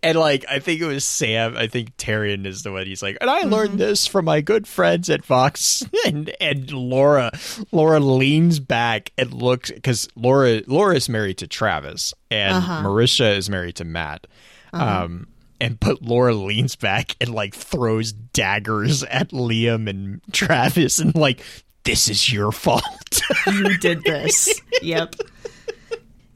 [0.02, 3.16] and like i think it was sam i think Taryon is the one he's like
[3.20, 3.50] and i Mm-hmm.
[3.50, 7.32] learned this from my good friends at vox and and laura
[7.72, 12.82] laura leans back and looks because laura laura is married to travis and Uh-huh.
[12.84, 14.26] marisha is married to matt
[14.74, 15.26] um
[15.62, 21.40] and but Laura leans back and like throws daggers at Liam and Travis and like
[21.84, 23.22] this is your fault.
[23.46, 24.60] you did this.
[24.82, 25.14] yep.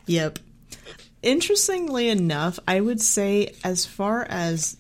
[0.07, 0.39] Yep.
[1.23, 4.77] Interestingly enough, I would say as far as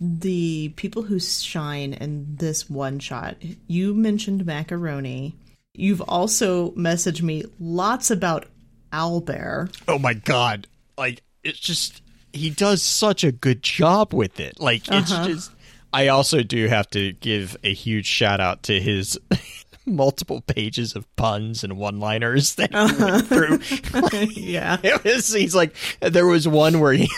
[0.00, 3.36] the people who shine in this one shot,
[3.68, 5.36] you mentioned macaroni.
[5.74, 8.46] You've also messaged me lots about
[8.92, 9.72] Owlbear.
[9.86, 10.66] oh my god.
[10.98, 14.60] Like it's just he does such a good job with it.
[14.60, 15.28] Like it's uh-huh.
[15.28, 15.50] just
[15.92, 19.18] I also do have to give a huge shout out to his
[19.86, 23.20] multiple pages of puns and one-liners that he went uh-huh.
[23.22, 24.18] through.
[24.30, 24.78] yeah.
[24.82, 27.10] It was, he's like, there was one where he,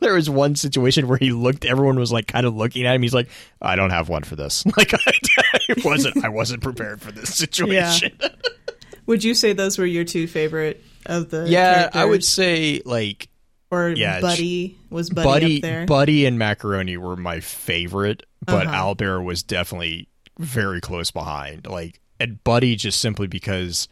[0.00, 3.02] there was one situation where he looked, everyone was like kind of looking at him.
[3.02, 3.28] He's like,
[3.60, 4.64] I don't have one for this.
[4.76, 5.12] Like, I,
[5.52, 8.16] I wasn't, I wasn't prepared for this situation.
[8.20, 8.28] Yeah,
[9.06, 13.28] Would you say those were your two favorite of the Yeah, I would say like
[13.70, 15.86] or yeah, Buddy was Buddy, Buddy, up there?
[15.86, 18.94] Buddy and Macaroni were my favorite, but Uh-huh.
[18.94, 21.66] Owlbear was definitely very close behind.
[21.66, 23.88] Like, and Buddy just simply because,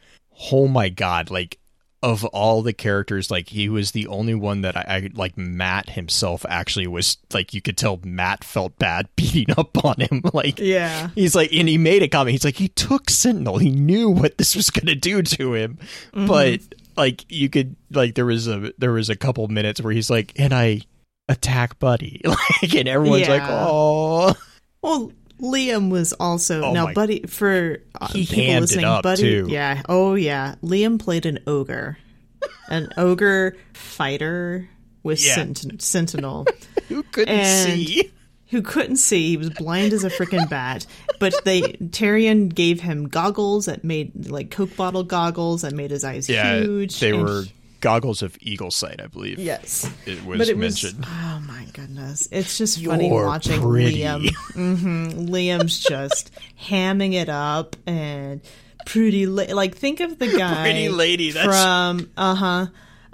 [0.52, 1.58] oh my god, like
[2.02, 5.38] of all the characters, like he was the only one that I, I like.
[5.38, 10.20] Matt himself actually was like, you could tell Matt felt bad beating up on him.
[10.34, 11.08] Like, yeah.
[11.14, 12.32] He's like, and he made a comment.
[12.32, 13.56] He's like, he took Sentinel.
[13.56, 15.78] He knew what this was going to do to him,
[16.12, 16.26] Mm-hmm.
[16.26, 16.60] but
[16.96, 20.33] like, you could like, there was a there was a couple minutes where he's like,
[20.37, 20.83] and I
[21.28, 24.35] attack Buddy, like, and everyone's like, oh,
[24.83, 29.00] Well, Liam was also Oh now my- Buddy for uh, people listening.
[29.02, 29.46] Buddy, too.
[29.48, 30.54] yeah, oh yeah.
[30.62, 31.98] Liam played an ogre,
[32.68, 34.68] an ogre fighter
[35.02, 35.35] with Yeah.
[35.35, 36.46] sent- Sentinel,
[36.88, 38.11] who couldn't And- see?
[38.54, 39.30] Who couldn't see.
[39.30, 40.86] He was blind as a freaking bat.
[41.18, 46.04] But they Taryon gave him goggles that made like Coke bottle goggles that made his
[46.04, 47.00] eyes Yeah, huge.
[47.00, 49.38] they were he- goggles of eagle sight, I believe.
[49.40, 49.90] yes.
[50.06, 51.00] it was But it mentioned.
[51.00, 52.28] was oh my goodness!
[52.30, 54.02] It's just funny You're watching pretty.
[54.02, 54.30] Liam.
[54.54, 56.30] hmm Liam's just
[56.68, 58.40] hamming it up and
[58.86, 62.66] pretty la- like think of the guy Pretty lady, that's- from uh huh.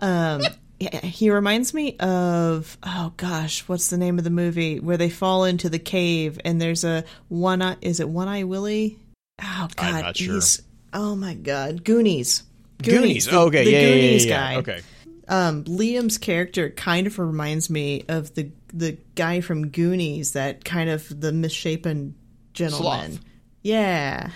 [0.02, 0.42] Um,
[0.80, 5.44] he reminds me of oh gosh, what's the name of the movie where they fall
[5.44, 7.76] into the cave and there's a one eye?
[7.82, 8.98] Is it One Eye Willie?
[9.42, 10.34] Oh god, I'm not sure.
[10.34, 10.62] he's
[10.92, 12.44] oh my god, Goonies.
[12.82, 13.26] Goonies.
[13.26, 14.80] the- okay, the yeah, yeah, yeah, yeah, guy Okay.
[15.28, 20.88] um, Liam's character kind of reminds me of the the guy from Goonies, that kind
[20.88, 22.14] of the misshapen
[22.54, 23.12] gentleman.
[23.12, 23.24] Sloth.
[23.62, 24.30] Yeah,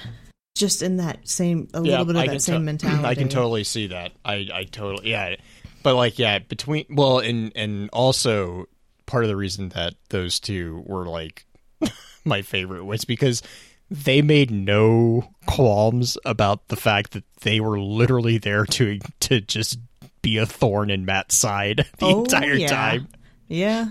[0.56, 3.04] just in that same a little bit of I that same to- mentality.
[3.06, 4.12] I can totally see that.
[4.24, 5.36] I, I totally yeah.
[5.84, 8.64] But like yeah, between well and and also
[9.06, 11.44] part of the reason that those two were like
[12.24, 13.42] my favorite was because
[13.90, 19.78] they made no qualms about the fact that they were literally there to to just
[20.22, 22.68] be a thorn in Matt's side the Oh, entire yeah.
[22.68, 23.08] time.
[23.46, 23.88] Yeah,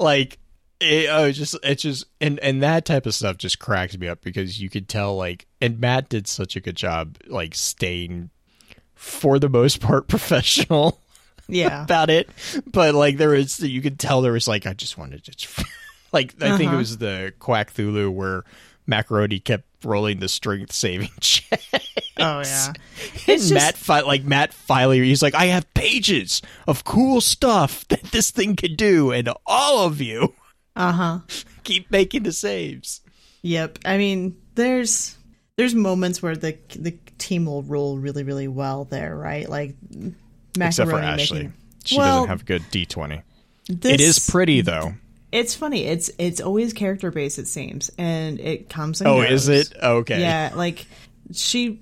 [0.00, 0.38] Like
[0.80, 4.20] it, oh, just it's just and and that type of stuff just cracks me up
[4.20, 8.30] because you could tell like and Matt did such a good job like staying
[8.96, 11.00] for the most part professional
[11.48, 12.28] yeah, about it
[12.72, 15.64] but like there was you could tell there was like I just wanted to
[16.12, 16.76] like I think it Uh-huh.
[16.78, 18.44] was the Quack Thulu where
[18.86, 21.60] Macaroni kept rolling the strength saving check
[22.18, 22.72] oh yeah.
[23.28, 27.86] and just- Matt fi- like Matt finally he's like I have pages of cool stuff
[27.88, 30.34] that this thing could do and all of you
[30.74, 31.18] Uh huh.
[31.64, 33.00] keep making the saves.
[33.42, 33.78] Yep.
[33.84, 35.16] I mean, there's
[35.56, 39.48] there's moments where the the team will roll really really well there, right?
[39.48, 39.74] Like
[40.56, 41.38] macaroni Except for Ashley.
[41.38, 41.52] making.
[41.84, 43.22] She Well, doesn't have good D twenty.
[43.68, 44.94] This, It is pretty though.
[45.32, 45.84] It's funny.
[45.84, 47.38] It's it's always character based.
[47.38, 49.48] It seems, and it comes and Oh, goes.
[49.48, 49.76] is it?
[49.82, 50.20] Okay.
[50.20, 50.86] Yeah, like
[51.32, 51.80] she.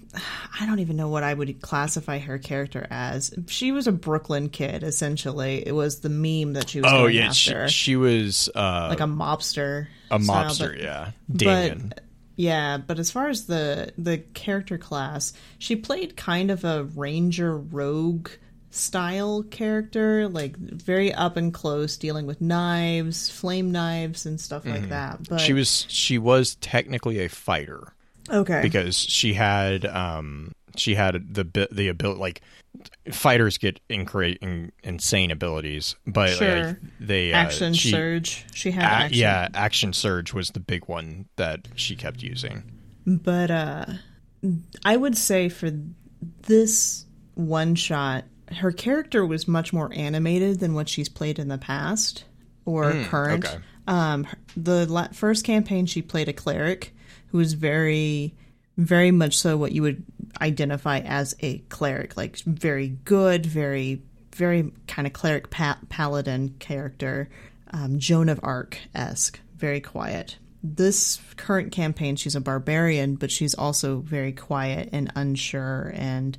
[0.59, 3.35] I don't even know what I would classify her character as.
[3.49, 5.63] She was a Brooklyn kid, essentially.
[5.67, 9.05] It was the meme that she was Oh yeah, she, she was uh, like a
[9.05, 9.89] mobster.
[10.11, 10.71] a style, mobster.
[10.73, 11.89] but- yeah, Damien.
[11.95, 12.01] But
[12.37, 17.57] yeah, but as far as the the character class, she played kind of a ranger
[17.57, 18.31] rogue
[18.75, 24.89] style character, like very up and close, dealing with knives, flame knives, and stuff like
[24.89, 25.19] that.
[25.29, 25.47] But Mm-hmm.
[25.47, 27.95] she was she was technically a fighter
[28.31, 28.61] okay.
[28.63, 32.41] because she had um she had the the ability like
[33.13, 36.67] fighters get incre- in, insane abilities, but Sure.
[36.67, 38.45] like, they uh, action she- surge.
[38.55, 39.19] She had a- action.
[39.19, 42.65] yeah, action surge was the big one that she kept using.
[43.07, 43.87] But uh
[44.85, 45.71] I would say for
[46.43, 51.59] this one shot, her character was much more animated than what she's played in the
[51.59, 52.25] past
[52.65, 53.45] or current.
[53.45, 53.59] okay.
[53.87, 54.27] Um
[54.57, 56.95] the la- first campaign she played a cleric
[57.29, 58.35] who was very
[58.77, 60.05] very much so what you would
[60.41, 64.03] identify as a cleric, like very good, very
[64.35, 67.29] very kind of cleric pa- paladin character,
[67.71, 70.39] um, Joan of Arc esque, very quiet.
[70.63, 76.37] This current campaign, she's a barbarian, but she's also very quiet and unsure and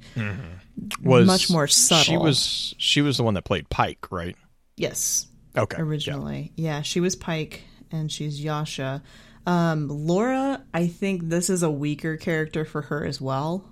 [1.01, 2.03] Was Much more subtle.
[2.03, 4.35] She was she was the one that played Pike, right?
[4.77, 6.51] yes, Okay, originally.
[6.57, 6.81] Yeah.
[6.81, 9.01] she was Pike and she's Yasha.
[9.47, 13.63] Um, Laura, I think this is a weaker character for her as well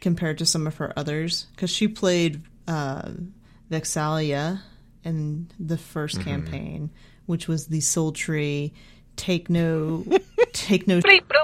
[0.00, 3.10] compared to some of her others because she played uh,
[3.70, 4.60] Vex'ahlia
[5.04, 6.90] in the 1st campaign,
[7.26, 8.74] which was the sultry
[9.16, 10.04] take no
[10.52, 11.00] take no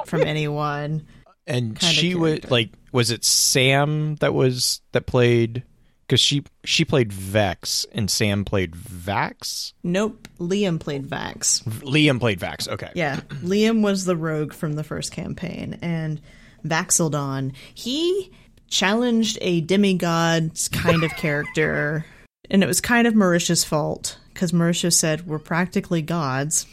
[0.06, 1.06] from anyone.
[1.46, 5.62] And she was like was it sam that was that played
[6.06, 9.72] because she she played vex and sam played vax?
[9.82, 11.62] Nope, Liam played Vax.
[11.82, 12.68] liam played vax.
[12.68, 12.90] Okay.
[12.94, 16.20] Yeah, Liam was the rogue from the first campaign, and
[16.64, 18.30] Vax'ildan, he
[18.68, 22.04] challenged a demigod's kind of character,
[22.50, 26.66] and it was kind of Marisha's fault because Marisha said we're practically gods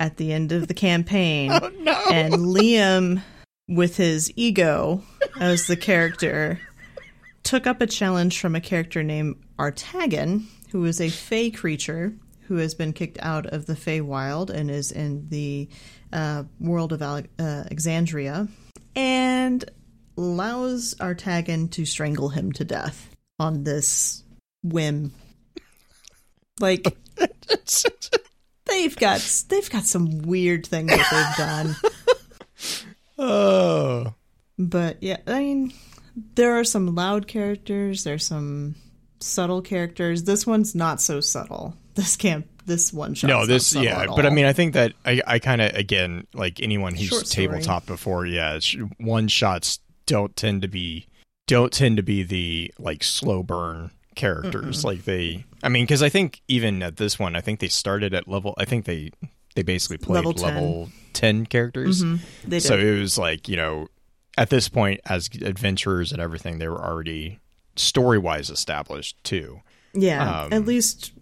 [0.00, 1.92] at the end of the campaign, oh, no.
[2.10, 3.22] and Liam,
[3.68, 5.02] with his ego
[5.40, 6.60] as the character,
[7.42, 12.14] took up a challenge from a character named Artagan, who is a fey creature
[12.48, 15.68] who has been kicked out of the Feywild and is in the
[16.12, 17.64] uh, world of Ale- uh,
[18.94, 19.64] and
[20.16, 24.22] allows Artagan to strangle him to death on this
[24.62, 25.12] whim.
[26.60, 26.96] Like
[28.66, 31.91] they've got they've got some weird things that they've done.
[33.18, 34.14] Oh
[34.58, 35.72] But yeah, I mean,
[36.34, 38.04] there are some loud characters.
[38.04, 38.74] There's some
[39.20, 40.24] subtle characters.
[40.24, 41.76] This one's not so subtle.
[41.94, 42.46] This can't.
[42.64, 43.26] This one shot.
[43.26, 46.60] no this yeah but i mean i think that i i kind of again like
[46.62, 48.60] anyone who's tabletop before yeah
[48.98, 51.06] one shots don't tend to be
[51.48, 56.08] don't tend to be the like slow burn characters like they i mean because i
[56.08, 59.10] think even at this one i think they started at level i think they
[59.54, 61.44] they basically played Level level 10.
[61.44, 62.02] 10, characters
[62.44, 62.62] they did.
[62.62, 63.86] so it was like you know
[64.38, 67.38] at this point as adventurers and everything they were already
[67.76, 69.60] story wise established too
[69.94, 71.12] yeah, um, at least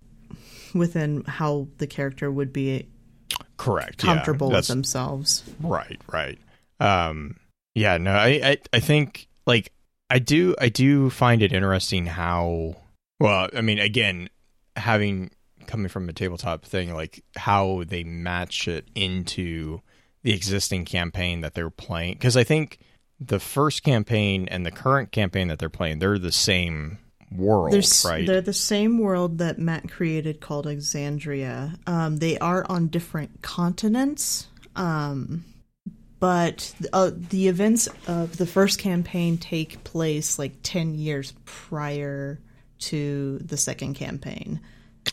[0.75, 2.89] within how the character would be
[3.57, 4.15] correct yeah.
[4.15, 5.45] comfortable with themselves.
[5.61, 6.39] Right, right.
[6.79, 7.37] Um
[7.75, 9.73] yeah, no, I, I I think like
[10.09, 12.77] I do I do find it interesting how
[13.19, 14.29] well, I mean again,
[14.77, 15.31] having
[15.71, 19.81] coming from a tabletop thing, like how they match it into
[20.23, 22.79] the existing campaign that they're playing because I think
[23.19, 26.99] the first campaign and the current campaign that they're playing, they're the same
[27.31, 28.27] world, There's, right?
[28.27, 31.79] They're the same world that Matt created called Exandria.
[31.89, 35.45] Um, they are on different continents, um,
[36.19, 42.41] but uh, the events of the first campaign take place like 10 years prior
[42.79, 44.61] to the second campaign.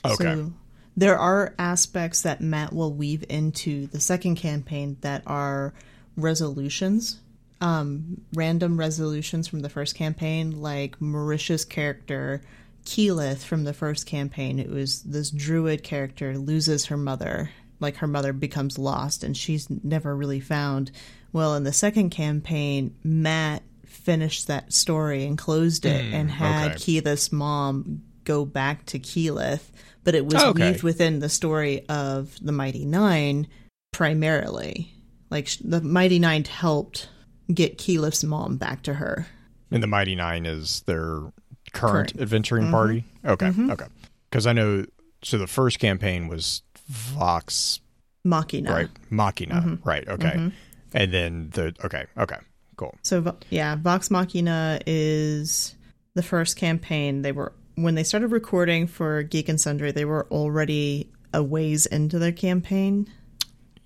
[0.06, 0.24] Okay.
[0.24, 0.54] So
[0.96, 5.74] there are aspects that Matt will weave into the second campaign that are
[6.16, 7.20] resolutions,
[7.62, 12.42] um, random resolutions from the first campaign, like Marisha's character,
[12.86, 14.60] Keyleth from the first campaign.
[14.60, 19.70] It was this druid character loses her mother, like her mother becomes lost and she's
[19.70, 20.92] never really found.
[21.34, 27.02] Well, in the second campaign, Matt finished that story and closed it and had okay.
[27.02, 29.70] Keyleth's mom go back to Keyleth,
[30.08, 30.72] but it was Okay.
[30.72, 33.46] weaved within the story of the Mighty Nein
[33.92, 34.94] primarily.
[35.30, 37.10] Like the Mighty Nein helped
[37.54, 39.28] get Keyleth's mom back to her.
[39.70, 41.34] And the Mighty Nein is their current,
[41.74, 42.14] Current.
[42.14, 42.22] Mm-hmm.
[42.24, 43.04] adventuring party.
[43.26, 43.86] Okay, okay.
[44.30, 44.86] Because I know.
[45.26, 47.82] So the first campaign was Vox,
[48.24, 48.72] Machina.
[48.72, 48.90] right?
[49.10, 49.88] Machina, Mm-hmm.
[49.90, 50.08] right?
[50.08, 50.52] Okay.
[50.94, 52.38] And then the okay, okay,
[52.78, 52.96] cool.
[53.02, 55.76] So yeah, Vox Machina is
[56.14, 57.24] the first campaign.
[57.24, 61.86] They were when they started recording for Geek and Sundry, they were already a ways
[61.86, 63.08] into their campaign.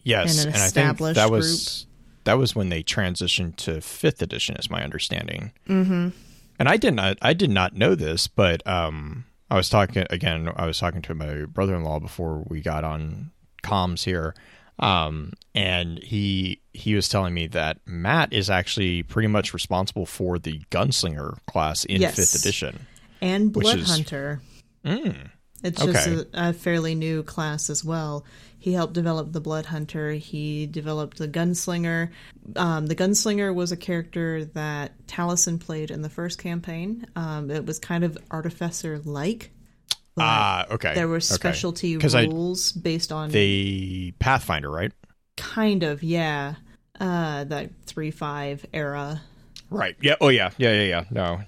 [0.03, 1.85] Yes, And an and I think established that was
[2.23, 5.51] that was when they transitioned to fifth edition, is my understanding.
[5.67, 6.09] Mm-hmm.
[6.57, 10.49] And I did not, I did not know this, but um, I was talking again.
[10.55, 13.31] I was talking to my brother-in-law before we got on
[13.63, 14.33] comms here.
[14.79, 20.39] Um, and he he was telling me that Matt is actually pretty much responsible for
[20.39, 22.15] the gunslinger class in Yes.
[22.15, 22.87] fifth edition.
[23.21, 24.41] And Which Blood is- Hunter.
[24.85, 25.29] Mm.
[25.63, 28.25] It's just a, a fairly new class as well.
[28.57, 30.11] He helped develop the Blood Hunter.
[30.13, 32.09] He developed the Gunslinger.
[32.55, 37.05] Um, the Gunslinger was a character that Taliesin played in the first campaign.
[37.15, 39.51] Um, it was kind of artificer like.
[40.17, 40.95] Ah, okay.
[40.95, 41.25] There were Okay.
[41.25, 44.91] specialty I- rules based on The Pathfinder, right?
[45.37, 46.55] kind of yeah,
[46.99, 49.21] uh, that three five era.
[49.69, 49.95] Right.
[50.01, 50.15] Yeah.
[50.21, 50.51] Oh, yeah.
[50.57, 50.73] Yeah.
[50.73, 50.83] Yeah.
[50.83, 51.03] Yeah.
[51.09, 51.41] No.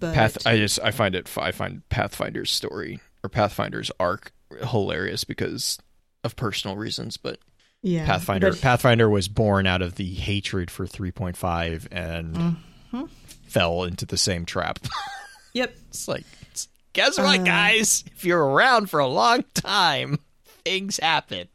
[0.00, 0.46] But Path.
[0.46, 1.28] I just I find it.
[1.38, 4.32] I find Pathfinder's story or Pathfinder's arc
[4.68, 5.78] hilarious because
[6.24, 7.38] of personal reasons, but
[7.82, 13.04] yeah, Pathfinder but- Pathfinder was born out of the hatred for 3.5 and Mm-hmm.
[13.46, 14.78] fell into the same trap.
[15.54, 15.74] yep.
[15.88, 17.42] it's like it's, guess what, Uh.
[17.44, 18.04] guys?
[18.14, 20.18] If you're around for a long time,
[20.64, 21.48] things happen.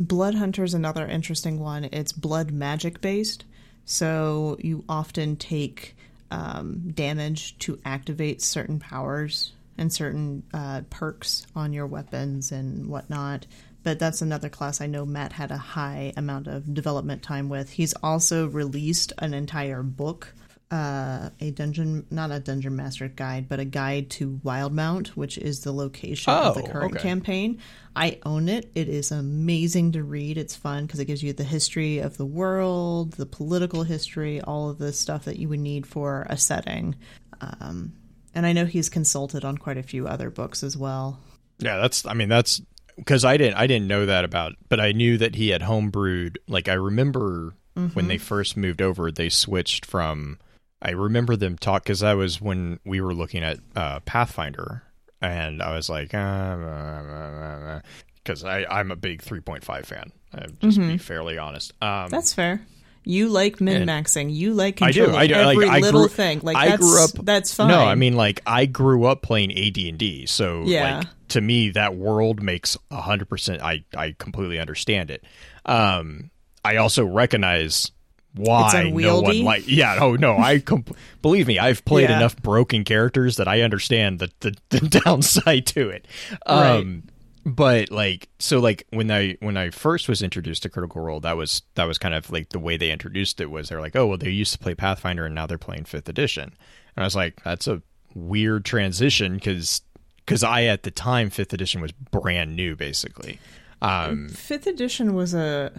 [0.00, 1.84] Blood Hunter is another interesting one.
[1.84, 3.44] It's blood magic based,
[3.84, 5.94] so you often take
[6.34, 13.46] um, damage to activate certain powers and certain uh, perks on your weapons and whatnot.
[13.84, 17.70] But that's another class I know Matt had a high amount of development time with.
[17.70, 20.34] He's also released an entire book,
[20.74, 25.60] uh, a dungeon, not a dungeon master guide, but a guide to Wildemount, which is
[25.60, 27.02] the location of the Oh, current okay.
[27.02, 27.58] campaign.
[27.94, 28.70] I own it.
[28.74, 30.36] It is amazing to read.
[30.36, 34.68] It's fun because it gives you the history of the world, the political history, all
[34.70, 36.96] of the stuff that you would need for a setting.
[37.40, 37.92] Um,
[38.34, 41.20] and I know he's consulted on quite a few other books as well.
[41.60, 42.04] Yeah, that's.
[42.04, 42.60] I mean, that's
[42.96, 43.54] because I didn't.
[43.58, 46.38] I didn't know that about, but I knew that he had homebrewed.
[46.48, 47.54] Like I remember
[47.92, 50.38] when they first moved over, they switched from.
[50.84, 54.82] I remember them talk because that was when we were looking at uh, Pathfinder,
[55.22, 57.80] and I was like, ah, ah, ah,
[58.16, 60.12] because I I'm a big 3.5 fan.
[60.34, 60.96] I just be mm-hmm.
[60.96, 61.72] fairly honest.
[61.80, 62.60] Um, That's fair.
[63.06, 64.34] You like min maxing.
[64.34, 65.14] You like I do.
[65.14, 65.34] I do.
[65.34, 66.40] every like, I little grew, thing.
[66.42, 67.10] Like I that's, grew up.
[67.22, 67.68] That's fine.
[67.68, 70.98] No, I mean like I grew up playing AD and D, so Yeah.
[70.98, 73.60] like to me that world makes hundred percent.
[73.62, 75.22] I I completely understand it.
[75.66, 76.30] Um,
[76.64, 77.90] I also recognize
[78.34, 79.38] why no unwieldy?
[79.38, 79.64] one like.
[79.66, 79.98] Yeah.
[80.00, 80.84] Oh no, I com-
[81.22, 81.58] believe me.
[81.58, 82.16] I've played Yeah.
[82.18, 86.06] enough broken characters that I understand the the, the downside to it.
[86.46, 87.04] Um,
[87.46, 91.36] but like so like when i when i first was introduced to critical role that
[91.36, 94.06] was that was kind of like the way they introduced it was they're like oh
[94.06, 97.14] well they used to play pathfinder and now they're playing fifth edition and i was
[97.14, 97.82] like that's a
[98.14, 99.82] weird transition because
[100.24, 103.38] because i at the time fifth edition was brand new basically
[103.82, 105.70] um fifth edition was a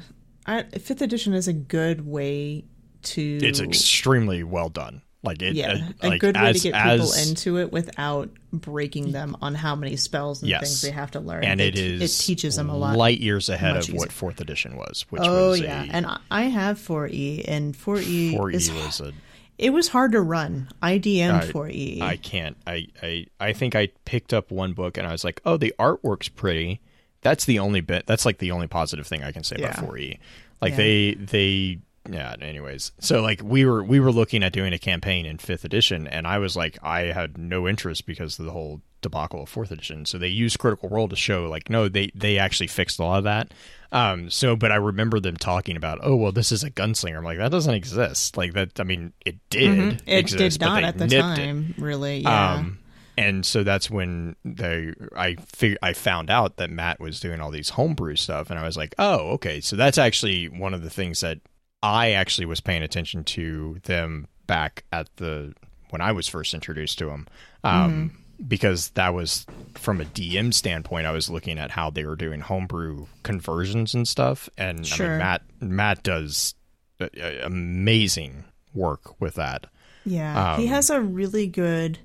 [0.48, 2.66] I, fifth edition is a good way
[3.04, 3.40] to.
[3.42, 6.84] it's extremely well done like it yeah, uh, a like, good way as- to get
[6.84, 10.62] people as- into it without breaking them on how many spells and Yes.
[10.62, 11.44] things they have to learn.
[11.44, 12.96] and it t- is it teaches them a lot.
[12.96, 16.44] light years ahead of what fourth edition was which oh was yeah, a, and I-
[16.44, 19.14] have 4e, and 4e 4e was a
[19.58, 20.68] it was hard to run.
[20.82, 22.02] I DM'd I- 4e.
[22.02, 22.58] I can't.
[22.68, 25.74] I, I I think I picked up one book and I was like, oh, the
[25.80, 26.82] artwork's pretty.
[27.26, 28.06] That's the only bit.
[28.06, 29.72] That's like the only positive thing I can say Yeah.
[29.72, 30.20] about 4E.
[30.62, 30.78] Like Yeah.
[30.78, 32.36] they they yeah.
[32.40, 36.06] Anyways, so like we were we were looking at doing a campaign in fifth edition,
[36.08, 39.72] and I was like, I had no interest because of the whole debacle of fourth
[39.72, 40.06] edition.
[40.06, 43.18] So they used Critical Role to show like, no, they they actually fixed a lot
[43.18, 43.52] of that.
[43.92, 44.30] Um.
[44.30, 47.18] So, but I remember them talking about, oh well, this is a gunslinger.
[47.18, 48.38] I'm like, that doesn't exist.
[48.38, 48.80] Like that.
[48.80, 49.70] I mean, it did.
[49.72, 50.02] Mhm.
[50.06, 51.44] It exist, did not at the nipped it.
[51.44, 52.20] time, really.
[52.20, 52.54] Yeah.
[52.54, 52.78] Um,
[53.18, 57.52] and so that's when they I fig- I found out that Matt was doing all
[57.52, 59.62] these homebrew stuff, and I was like, oh, okay.
[59.62, 61.40] So that's actually one of the things that
[61.84, 65.54] I actually was paying attention to them back at the
[65.92, 67.28] when I was first introduced to them,
[67.64, 69.46] um, because that was
[69.76, 71.08] from a DM standpoint.
[71.08, 75.18] I was looking at how they were doing homebrew conversions and stuff, and I mean
[75.20, 76.56] Matt Matt does
[77.00, 77.08] uh,
[77.44, 79.68] amazing work with that.
[80.06, 82.02] Yeah, he Um, has a really good uh,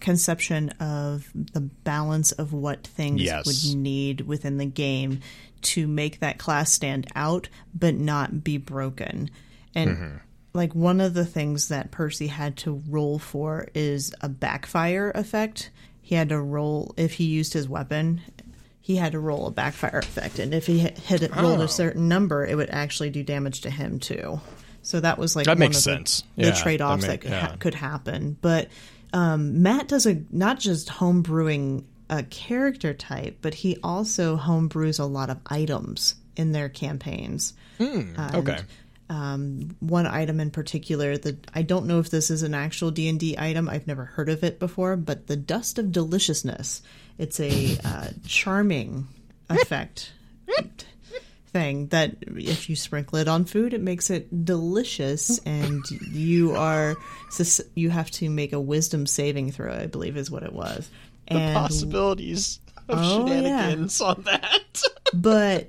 [0.00, 3.46] conception of the balance of what things Yes.
[3.46, 5.20] would need within the game
[5.62, 9.30] to make that class stand out but not be broken.
[9.74, 10.16] And Mm-hmm.
[10.54, 15.70] like one of the things that Percy had to roll for is a backfire effect.
[16.00, 18.20] He had to roll if he used his weapon.
[18.80, 21.64] He had to roll a backfire effect, and if he hit it, rolled Oh.
[21.64, 24.40] a certain number, it would actually do damage to him too.
[24.82, 26.22] So that was like That one makes of the- sense.
[26.36, 27.56] The, Yeah, trade offs that that, make- ha- yeah.
[27.56, 28.68] could happen, but
[29.16, 35.04] um, Matt does a not just homebrewing a character type, but he also homebrews a
[35.04, 37.54] lot of items in their campaigns.
[38.18, 38.58] And, okay.
[39.08, 43.08] Um, one item in particular that I don't know if this is an actual D
[43.08, 43.70] and D item.
[43.70, 46.82] I've never heard of it before, but the dust of deliciousness.
[47.16, 49.08] It's a uh, charming
[49.48, 50.12] effect.
[51.58, 55.82] thing that if you sprinkle it on food, it makes it delicious, and
[56.12, 56.96] you are
[57.74, 59.72] you have to make a wisdom saving throw.
[59.72, 60.88] I believe is what it was.
[61.28, 63.34] The And- possibilities of Oh, yeah.
[63.42, 64.82] shenanigans on that.
[65.14, 65.68] but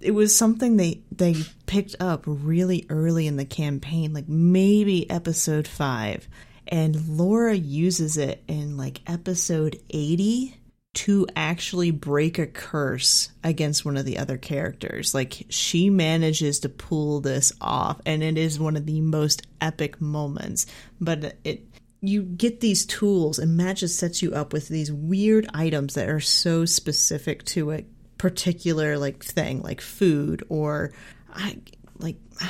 [0.00, 1.34] it was something they they
[1.66, 6.26] picked up really early in the campaign like maybe episode 5
[6.68, 10.56] and Laura uses it in like episode 80
[10.96, 15.14] to actually break a curse against one of the other characters.
[15.14, 20.00] Like she manages to pull this off and it is one of the most epic
[20.00, 20.66] moments.
[20.98, 21.66] But it
[22.00, 26.08] you get these tools and Matt just sets you up with these weird items that
[26.08, 27.84] are so specific to a
[28.16, 30.92] particular like thing like food or
[31.34, 31.58] I
[31.98, 32.16] like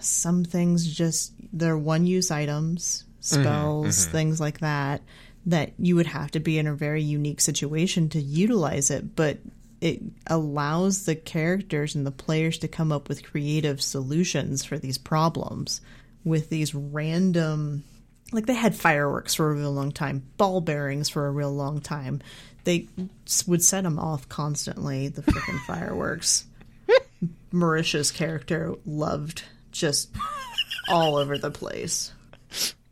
[0.00, 4.12] some things just they're one use items mm-hmm, spells mm-hmm.
[4.12, 5.02] things like that
[5.50, 9.38] that you would have to be in a very unique situation to utilize it but
[9.80, 14.98] it allows the characters and the players to come up with creative solutions for these
[14.98, 15.80] problems
[16.24, 17.82] with these random
[18.32, 21.80] like they had fireworks for a real long time, ball bearings for a real long
[21.80, 22.20] time.
[22.64, 22.88] They
[23.46, 25.08] would set them off constantly.
[25.08, 26.46] The freaking fireworks.
[27.52, 29.42] Marisha's character loved
[29.72, 30.10] just
[30.88, 32.12] all over the place.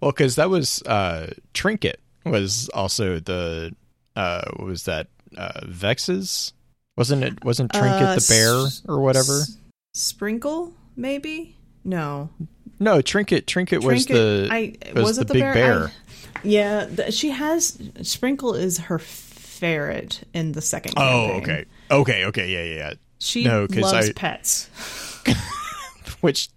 [0.01, 2.01] Well, because that was uh, Trinket
[2.31, 3.75] was also the
[4.17, 6.53] uh, what was that uh, Vex's?
[6.97, 7.45] Wasn't it?
[7.45, 9.41] Wasn't Trinket Uh, the bear s- or whatever?
[9.43, 9.57] S-
[9.95, 11.57] Sprinkle, maybe?
[11.85, 12.31] No.
[12.81, 13.47] No, Trinket.
[13.47, 15.55] Trinket, was the I, was, the, it the big bear?
[15.55, 15.85] bear.
[15.87, 15.93] I-
[16.45, 20.95] yeah, th- she has Sprinkle is her ferret in the second.
[20.97, 21.43] oh, campaign.
[21.43, 22.95] okay, okay, okay, yeah, yeah, yeah.
[23.19, 24.69] She No, loves I- pets.
[26.21, 26.49] Which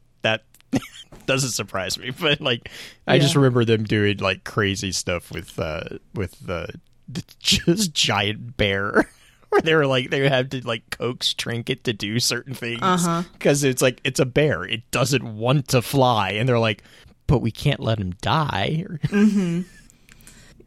[1.32, 2.70] doesn't surprise me, but like
[3.08, 6.68] I just remember them doing like crazy stuff with uh with the,
[7.08, 9.10] the just giant bear.
[9.50, 13.24] Where they were like they have to like coax Trinket to do certain things Uh-huh.
[13.34, 16.84] because it's like it's a bear, it doesn't want to fly, and they're like,
[17.28, 18.86] but we can't let him die.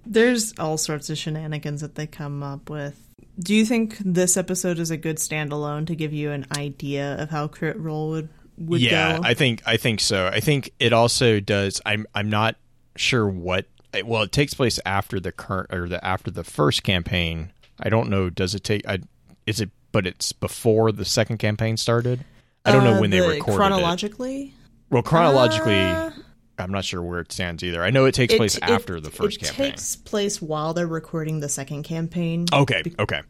[0.07, 3.01] There's all sorts of shenanigans that they come up with.
[3.39, 7.31] Do you think this episode is a good standalone to give you an idea of
[7.31, 8.29] how crit roll would
[8.59, 9.23] would yeah, go?
[9.25, 10.27] I think I think so.
[10.27, 11.81] I think it also does.
[11.85, 12.57] I'm I'm not
[12.97, 13.67] sure what.
[14.05, 17.53] Well, it takes place after the current or the after the first campaign.
[17.81, 18.31] I don't know.
[18.31, 18.87] Does it take?
[18.89, 18.99] I,
[19.47, 19.71] is it?
[19.93, 22.25] But it's before the second campaign started.
[22.65, 23.57] I don't know Uh, when they the- recorded it.
[23.57, 24.55] chronologically.
[24.91, 26.11] Well, chronologically, Uh,
[26.59, 27.83] I'm not sure where it stands either.
[27.83, 29.67] I know it takes It- place it- after the first campaign.
[29.67, 32.47] it takes place while they're recording the second campaign.
[32.53, 33.21] Okay, okay.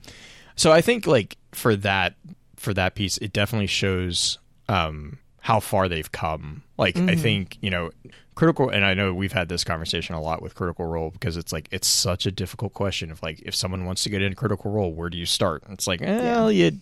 [0.57, 2.15] So I think like for that
[2.57, 4.39] for that piece, it definitely shows
[4.69, 6.63] um, how far they've come.
[6.79, 7.91] Like I think you know,
[8.35, 11.53] critical, and I know we've had this conversation a lot with Critical Role because it's
[11.53, 13.11] like it's such a difficult question.
[13.11, 15.63] Of like, if someone wants to get into Critical Role, where do you start?
[15.65, 16.73] And it's like, well, you.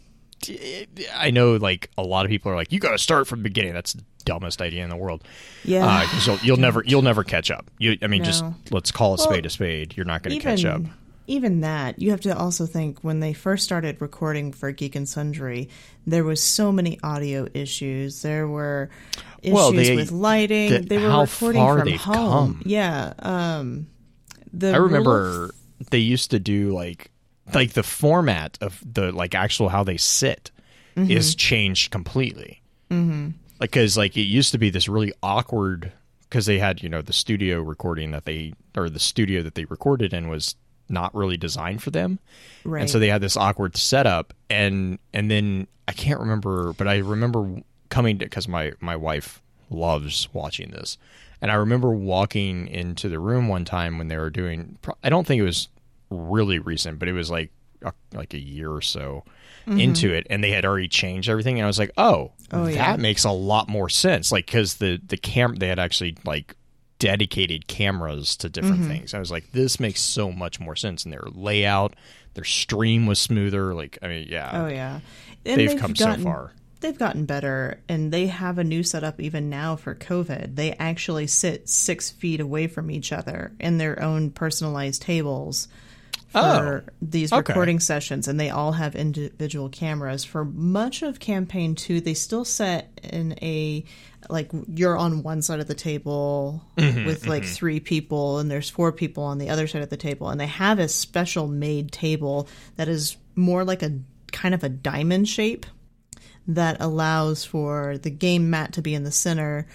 [1.14, 3.45] I know, like a lot of people are like, you got to start from the
[3.45, 3.74] beginning.
[3.74, 5.22] That's the dumbest idea in the world.
[5.64, 6.03] Yeah.
[6.03, 7.70] because you'll, you'll never you'll never catch up.
[7.78, 9.97] You, I mean, just let's call a Well, spade a spade.
[9.97, 10.83] You're not going to catch up.
[11.27, 15.09] Even that you have to also think when they first started recording for geek and
[15.09, 15.68] sundry
[16.07, 18.91] there was so many audio issues there were
[19.43, 22.62] issues Well, they- with lighting the- they were recording from home come.
[22.66, 23.87] yeah um
[24.53, 25.51] the I of- remember
[25.91, 27.11] they used to do like
[27.55, 30.51] like the format of the like actual how they sit
[30.95, 31.11] Mm-hmm.
[31.11, 32.61] is changed completely.
[32.91, 33.31] Mm-hmm.
[33.59, 35.91] Like because like it used to be this really awkward
[36.29, 39.64] because they had you know the studio recording that they or the studio that they
[39.64, 40.55] recorded in was
[40.93, 42.18] not really designed for them,
[42.64, 46.86] right and so they had this awkward setup and and then I can't remember, but
[46.86, 50.99] I remember coming to because my my wife loves watching this,
[51.40, 54.78] and I remember walking into the room one time when they were doing.
[55.03, 55.68] I don't think it was
[56.11, 57.51] really recent, but it was like
[57.82, 59.24] a, like a year or so
[59.66, 59.80] mm-hmm.
[59.80, 62.74] into it, and they had already changed everything, and I was like, oh, Oh, that
[62.74, 62.97] yeah.
[62.97, 66.55] makes a lot more sense, like because the the cam they had actually like
[67.03, 68.88] dedicated cameras to different Mm-hmm.
[68.88, 69.14] things.
[69.14, 71.94] I was like, this makes so much more sense, and their layout,
[72.34, 73.74] their stream was smoother.
[73.74, 75.00] Like, I mean, yeah, oh yeah
[75.44, 76.53] and they've come so far.
[76.80, 80.55] They've gotten better, and they have a new setup even now for COVID.
[80.57, 85.68] They actually sit six feet away from each other in their own personalized tables
[86.33, 87.53] for these Oh, okay.
[87.53, 90.24] recording sessions, and they all have individual cameras.
[90.24, 93.85] For much of campaign two, they still set in a
[94.28, 98.70] like you're on one side of the table Mm-hmm, with like three people, and there's
[98.70, 101.93] four people on the other side of the table, and they have a special made
[101.93, 103.99] table that is more like a
[104.30, 105.66] kind of a diamond shape
[106.47, 109.66] that allows for the game mat to be in the center,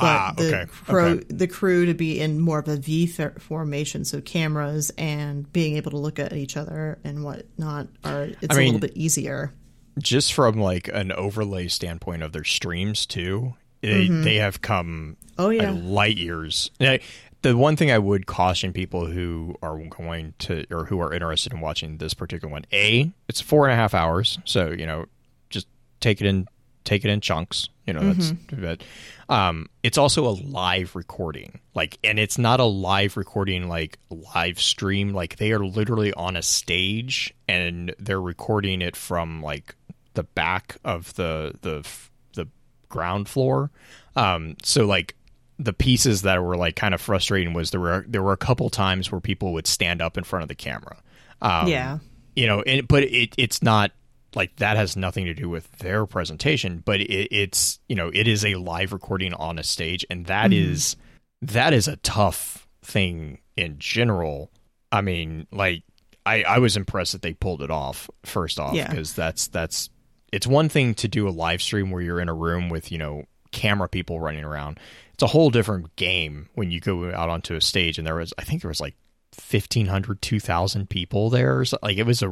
[0.00, 1.24] but Ah, the okay, crew okay.
[1.28, 3.06] the crew to be in more of a V
[3.38, 4.04] formation.
[4.04, 8.54] So cameras and being able to look at each other and whatnot are it's I
[8.54, 9.52] a mean, little bit easier.
[9.98, 15.50] just from like an overlay standpoint of their streams too, they they have come Oh,
[15.50, 15.70] yeah.
[15.70, 16.70] like, light years.
[16.80, 16.96] Now,
[17.42, 21.54] The one thing I would caution people who are going to or who are interested
[21.54, 25.06] in watching this particular one, a it's four and a half hours, so you know
[25.48, 25.66] just
[26.00, 26.46] take it in
[26.84, 27.68] take it in chunks.
[27.90, 28.82] You know that's but
[29.28, 33.98] um, it's also a live recording, like, and it's not a live recording like
[34.34, 35.12] live stream.
[35.12, 39.74] Like they are literally on a stage and they're recording it from like
[40.14, 41.86] the back of the the
[42.34, 42.48] the
[42.88, 43.70] ground floor.
[44.16, 45.16] Um, so like
[45.58, 48.70] the pieces that were like kind of frustrating was there were there were a couple
[48.70, 50.96] times where people would stand up in front of the camera.
[51.42, 51.98] Um, Yeah.
[52.36, 53.92] you know, and, but it it's not
[54.34, 58.28] like that has nothing to do with their presentation, but it, it's you know it
[58.28, 60.72] is a live recording on a stage, and that mm-hmm.
[60.72, 60.96] is
[61.42, 64.50] that is a tough thing in general.
[64.92, 65.82] I mean, like
[66.24, 68.88] I I was impressed that they pulled it off first off Yeah.
[68.88, 69.90] because that's that's
[70.32, 72.98] it's one thing to do a live stream where you're in a room with you
[72.98, 74.78] know camera people running around.
[75.14, 78.32] It's a whole different game when you go out onto a stage and there was
[78.38, 78.94] I think there was like
[79.34, 82.28] 1500 2000 people there so, like it was a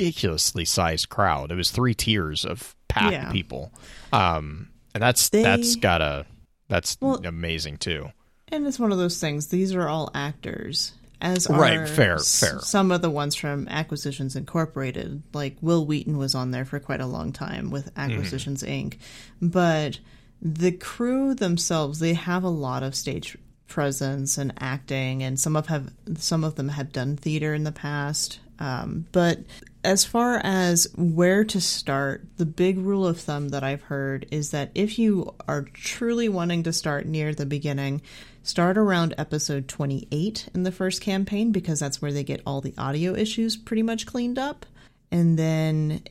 [0.00, 3.32] ridiculously sized crowd it was three tiers of packed Yeah.
[3.32, 3.72] people
[4.12, 6.26] um and that's They- that's gotta
[6.68, 8.10] that's Well- amazing too
[8.52, 9.48] And it's one of those things.
[9.48, 12.60] These are all actors, as are Right, fair, s- fair.
[12.60, 17.00] Some of the ones from Acquisitions Incorporated, like Wil Wheaton, was on there for quite
[17.00, 18.98] a long time with Acquisitions Inc.
[19.42, 19.98] But
[20.40, 23.36] the crew themselves, they have a lot of stage
[23.66, 27.72] presence and acting, and some of have some of them have done theater in the
[27.72, 28.38] past.
[28.58, 29.40] Um, but
[29.84, 34.50] as far as where to start, the big rule of thumb that I've heard is
[34.50, 38.02] that if you are truly wanting to start near the beginning,
[38.42, 42.74] start around episode 28 in the first campaign because that's where they get all the
[42.76, 44.66] audio issues pretty much cleaned up.
[45.12, 46.02] And then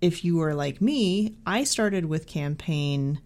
[0.00, 3.20] if you are like me, I started with campaign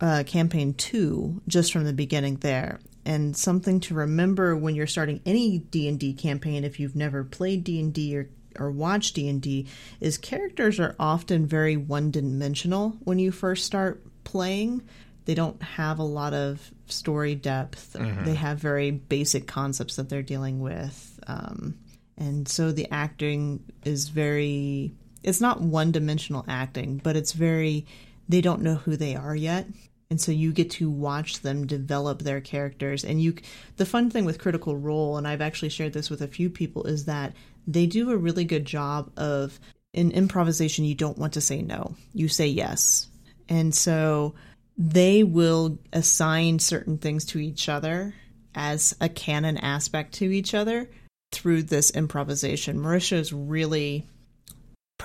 [0.00, 2.78] uh, campaign 2 just from the beginning there.
[3.06, 8.16] And something to remember when you're starting any D&D campaign if you've never played D&D
[8.16, 8.28] or
[8.58, 9.66] or watched D&D
[10.00, 14.82] is characters are often very one-dimensional when you first start playing.
[15.26, 17.94] They don't have a lot of story depth.
[18.24, 21.20] They have very basic concepts that they're dealing with.
[21.26, 21.76] Um,
[22.18, 24.92] and so the acting is very
[25.22, 27.86] it's not one dimensional acting but it's very
[28.28, 29.66] they don't know who they are yet
[30.10, 33.04] and so you get to watch them develop their characters.
[33.04, 33.34] And you
[33.76, 36.84] the fun thing with critical role and i've actually shared this with a few people
[36.84, 37.34] is that
[37.66, 39.58] they do a really good job of
[39.92, 41.96] in improvisation you don't want to say no.
[42.12, 43.08] You say yes.
[43.48, 44.34] And so
[44.76, 48.14] they will assign certain things to each other
[48.54, 50.88] as a canon aspect to each other
[51.32, 52.78] through this improvisation.
[52.78, 54.06] Marisha is really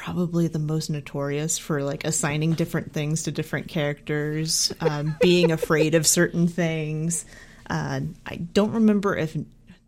[0.01, 5.93] probably the most notorious for like assigning different things to different characters, um, being afraid
[5.93, 7.23] of certain things.
[7.69, 9.37] Uh, I don't remember if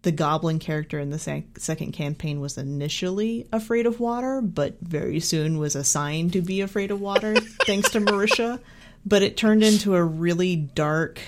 [0.04, 5.20] the goblin character in the sec- second campaign was initially afraid of water, but very
[5.20, 7.36] soon was assigned to be afraid of water
[7.66, 8.60] thanks to Marisha.
[9.04, 11.20] But it turned into a really dark,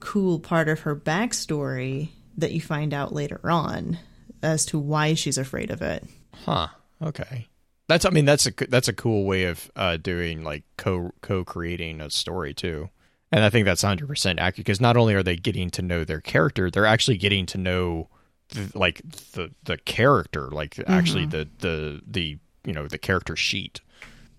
[0.00, 3.98] cool part of her backstory that you find out later on
[4.42, 6.04] as to why she's afraid of it.
[6.44, 6.66] Huh.
[7.00, 7.46] Okay.
[7.88, 11.44] That's I mean that's a that's a cool way of uh, doing like co co
[11.44, 12.90] creating a story too,
[13.30, 16.04] and I think that's hundred percent accurate because not only are they getting to know
[16.04, 18.08] their character, they're actually getting to know
[18.50, 19.02] the, like
[19.32, 23.80] the the character, like actually the the the you know the character sheet.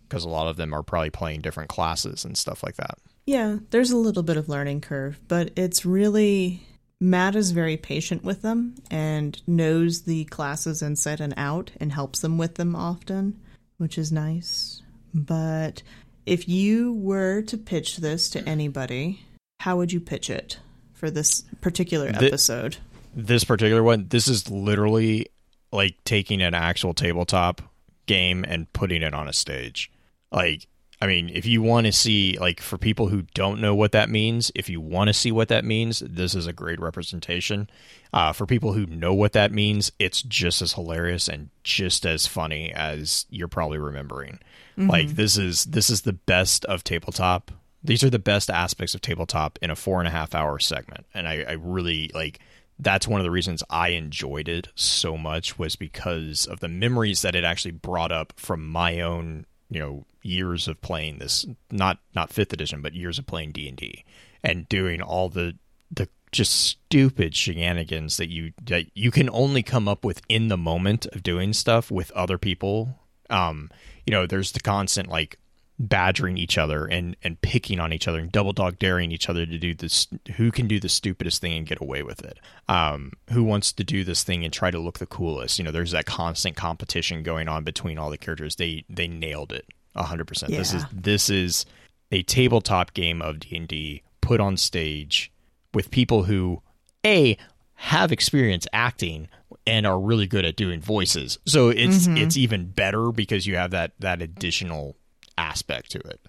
[0.07, 2.99] Because a lot of them are probably playing different classes and stuff like that.
[3.25, 6.61] Yeah, there's a little bit of learning curve, but it's really
[7.03, 12.21] Matt is very patient with them and knows the classes inside and out and helps
[12.21, 13.41] them with them often,
[13.77, 14.81] which is nice.
[15.13, 15.83] But
[16.25, 19.19] if you were to pitch this to anybody,
[19.59, 20.59] how would you pitch it
[20.93, 22.77] for this particular episode?
[23.13, 25.27] this particular one, this is literally
[25.73, 27.61] like taking an actual tabletop
[28.05, 29.91] game and putting it on a stage.
[30.31, 30.67] Like,
[31.03, 34.09] I mean, if you want to see, like, for people who don't know what that
[34.09, 37.69] means, if you want to see what that means, this is a great representation.
[38.13, 42.25] Uh, for people who know what that means, it's just as hilarious and just as
[42.25, 44.39] funny as you're probably remembering.
[44.77, 47.51] Like, this is this is the best of tabletop.
[47.83, 51.05] These are the best aspects of tabletop in a four and a half hour segment,
[51.13, 52.39] and I, I really like
[52.79, 57.21] that's one of the reasons I enjoyed it so much was because of the memories
[57.23, 61.99] that it actually brought up from my own, you know, years of playing this not
[62.15, 64.05] not 5th edition, but years of playing D&D
[64.43, 65.57] and doing all the
[65.89, 70.57] the just stupid shenanigans that you that you can only come up with in the
[70.57, 72.99] moment of doing stuff with other people.
[73.29, 73.71] Um,
[74.05, 75.39] you know, there's the constant like
[75.79, 79.45] badgering each other and and picking on each other and double dog daring each other
[79.45, 80.07] to do this
[80.37, 82.39] who can do the stupidest thing and get away with it?
[82.69, 85.57] Um who wants to do this thing and try to look the coolest?
[85.57, 88.55] You know there's that constant competition going on between all the characters.
[88.57, 89.65] They they nailed it
[89.95, 90.57] 100% Yeah.
[90.57, 91.65] this is this is
[92.11, 95.31] a tabletop game of D&D put on stage
[95.73, 96.61] with people who
[97.05, 97.35] a
[97.75, 99.27] have experience acting
[99.65, 101.37] and are really good at doing voices.
[101.45, 104.95] So it's it's even better because you have that that additional
[105.37, 106.19] aspect to it.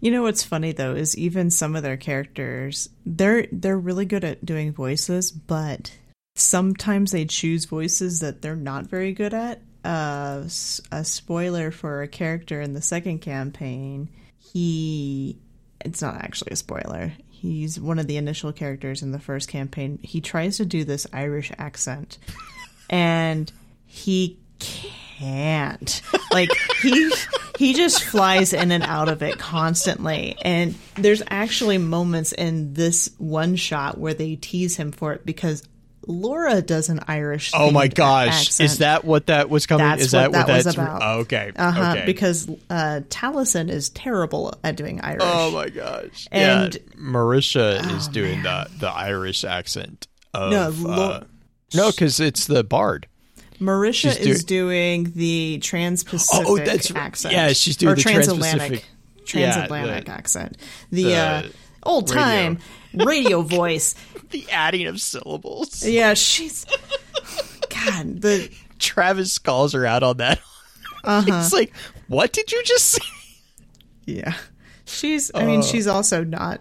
[0.00, 4.24] You know what's funny though is even some of their characters they're they're really good
[4.24, 5.96] at doing voices, but
[6.34, 9.62] sometimes they choose voices that they're not very good at.
[9.84, 10.42] Uh,
[10.90, 14.08] a spoiler for a character in the second campaign,
[14.38, 15.38] he
[15.84, 17.12] it's not actually a spoiler.
[17.30, 19.98] He's one of the initial characters in the first campaign.
[20.02, 22.18] He tries to do this Irish accent,
[22.90, 23.50] and
[23.86, 25.05] he can't.
[26.32, 26.50] Like
[26.82, 27.12] he
[27.58, 30.36] he just flies in and out of it constantly.
[30.42, 35.62] And there's actually moments in this one shot where they tease him for it because
[36.06, 37.50] Laura does an Irish.
[37.54, 38.70] Oh my gosh, accent.
[38.70, 39.86] is that what that was coming?
[39.86, 41.02] That's is that what that was that's about.
[41.02, 41.50] Oh, okay.
[41.56, 42.06] Uh-huh, okay.
[42.06, 45.22] Because uh, Taliesin is terrible at doing Irish.
[45.24, 46.28] oh my gosh.
[46.30, 51.24] And- yeah, Marisha is Oh, doing the the Irish accent of No, uh,
[51.74, 53.08] No, cuz it's the bard.
[53.58, 57.34] Marisha do- is doing the Trans-Pacific Oh, that's accent.
[57.34, 58.84] Yeah, she's doing or the transatlantic,
[59.26, 60.56] Trans-Pacific- yeah, transatlantic the- accent.
[60.90, 61.42] The, the uh,
[61.82, 62.58] old time
[62.94, 63.94] radio voice.
[64.30, 65.86] The adding of syllables.
[65.86, 66.66] Yeah, she's
[67.70, 68.20] God.
[68.20, 68.50] The
[68.80, 70.40] Travis calls her out on that.
[71.04, 71.22] Uh-huh.
[71.38, 71.72] He's like,
[72.08, 73.04] "What did you just say?"
[74.06, 74.34] yeah,
[74.86, 75.30] she's.
[75.32, 76.60] I mean, she's also not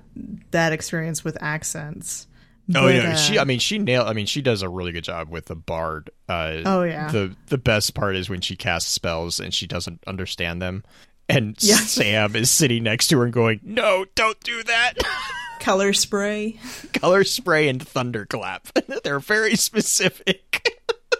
[0.51, 2.27] that experienced with accents.
[2.74, 3.38] Oh But, yeah, uh, she.
[3.38, 4.07] I mean, she nailed.
[4.07, 6.09] I mean, she does a really good job with the bard.
[6.28, 7.11] Uh, Oh, yeah.
[7.11, 10.84] The the best part is when she casts spells and she doesn't understand them,
[11.30, 11.76] and Yeah.
[11.76, 14.93] Sam is sitting next to her and going, "No, don't do that."
[15.59, 16.59] color spray.
[16.93, 18.68] Color spray and thunderclap.
[19.03, 20.70] They're very specific.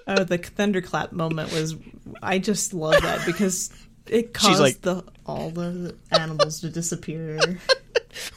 [0.08, 1.76] Oh, the thunderclap moment was.
[2.22, 3.72] I just love that because
[4.08, 7.40] it caused like- the all the animals to disappear.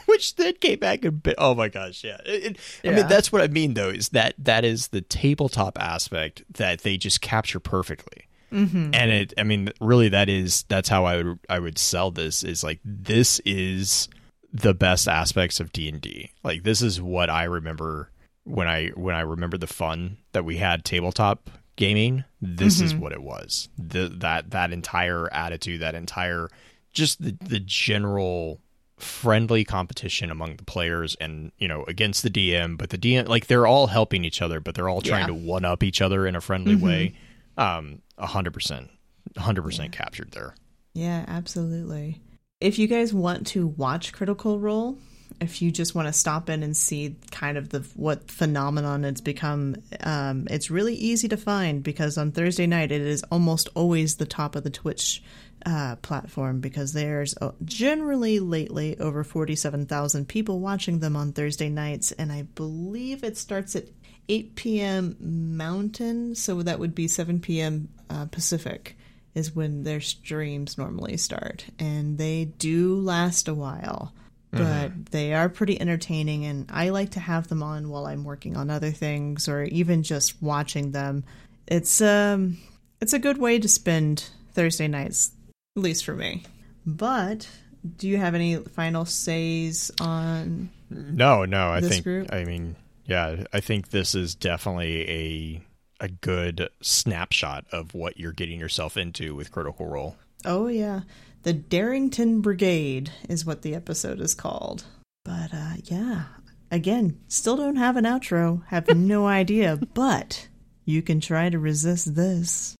[0.06, 1.36] Which then came back a bit.
[1.38, 2.18] Oh my gosh, yeah.
[2.26, 3.90] It- it- I mean, that's what I mean though.
[3.90, 8.24] Is that that is the tabletop aspect that they just capture perfectly.
[8.52, 8.94] Mm-hmm.
[8.94, 12.42] And it, I mean, really, that is that's how I would I would sell this.
[12.42, 14.08] Is like this is
[14.52, 16.30] the best aspects of D and D.
[16.42, 18.10] Like this is what I remember
[18.44, 22.24] when I when I remember the fun that we had tabletop gaming.
[22.42, 23.68] This is what it was.
[23.78, 26.48] The that that entire attitude, that entire
[26.92, 28.60] just the the general
[28.98, 33.46] friendly competition among the players and you know against the DM but the DM like
[33.46, 35.26] they're all helping each other but they're all trying Yeah.
[35.28, 37.14] to one up each other in a friendly way
[37.56, 38.88] um 100%
[39.36, 40.54] 100% captured there
[40.94, 42.20] Yeah, absolutely.
[42.60, 44.98] If you guys want to watch Critical Role,
[45.40, 49.20] if you just want to stop in and see kind of the what phenomenon it's
[49.20, 54.16] become, um, it's really easy to find because on Thursday night it is almost always
[54.16, 55.22] the top of the Twitch
[55.66, 61.68] uh, platform because there's uh, generally lately over forty-seven thousand people watching them on Thursday
[61.68, 63.88] nights, and I believe it starts at
[64.28, 65.16] 8 p.m.
[65.20, 67.88] Mountain, so that would be 7 p.m.
[68.10, 68.96] Uh, Pacific
[69.34, 74.12] is when their streams normally start, and they do last a while,
[74.50, 78.56] but they are pretty entertaining, and I like to have them on while I'm working
[78.56, 81.24] on other things or even just watching them.
[81.66, 82.58] It's um,
[83.00, 85.32] it's a good way to spend Thursday nights,
[85.76, 86.44] at least for me.
[86.86, 87.48] But
[87.96, 90.70] do you have any final says on?
[90.90, 92.32] no no i think group?
[92.32, 92.74] i mean
[93.04, 95.62] yeah i think this is definitely a
[96.00, 101.00] a good snapshot of what you're getting yourself into with critical role Oh yeah,
[101.42, 104.84] the Darrington Brigade is what the episode is called.
[105.24, 106.24] But uh, yeah,
[106.70, 108.64] again, still don't have an outro.
[108.66, 110.48] Have no idea, but
[110.84, 112.74] you can try to resist this.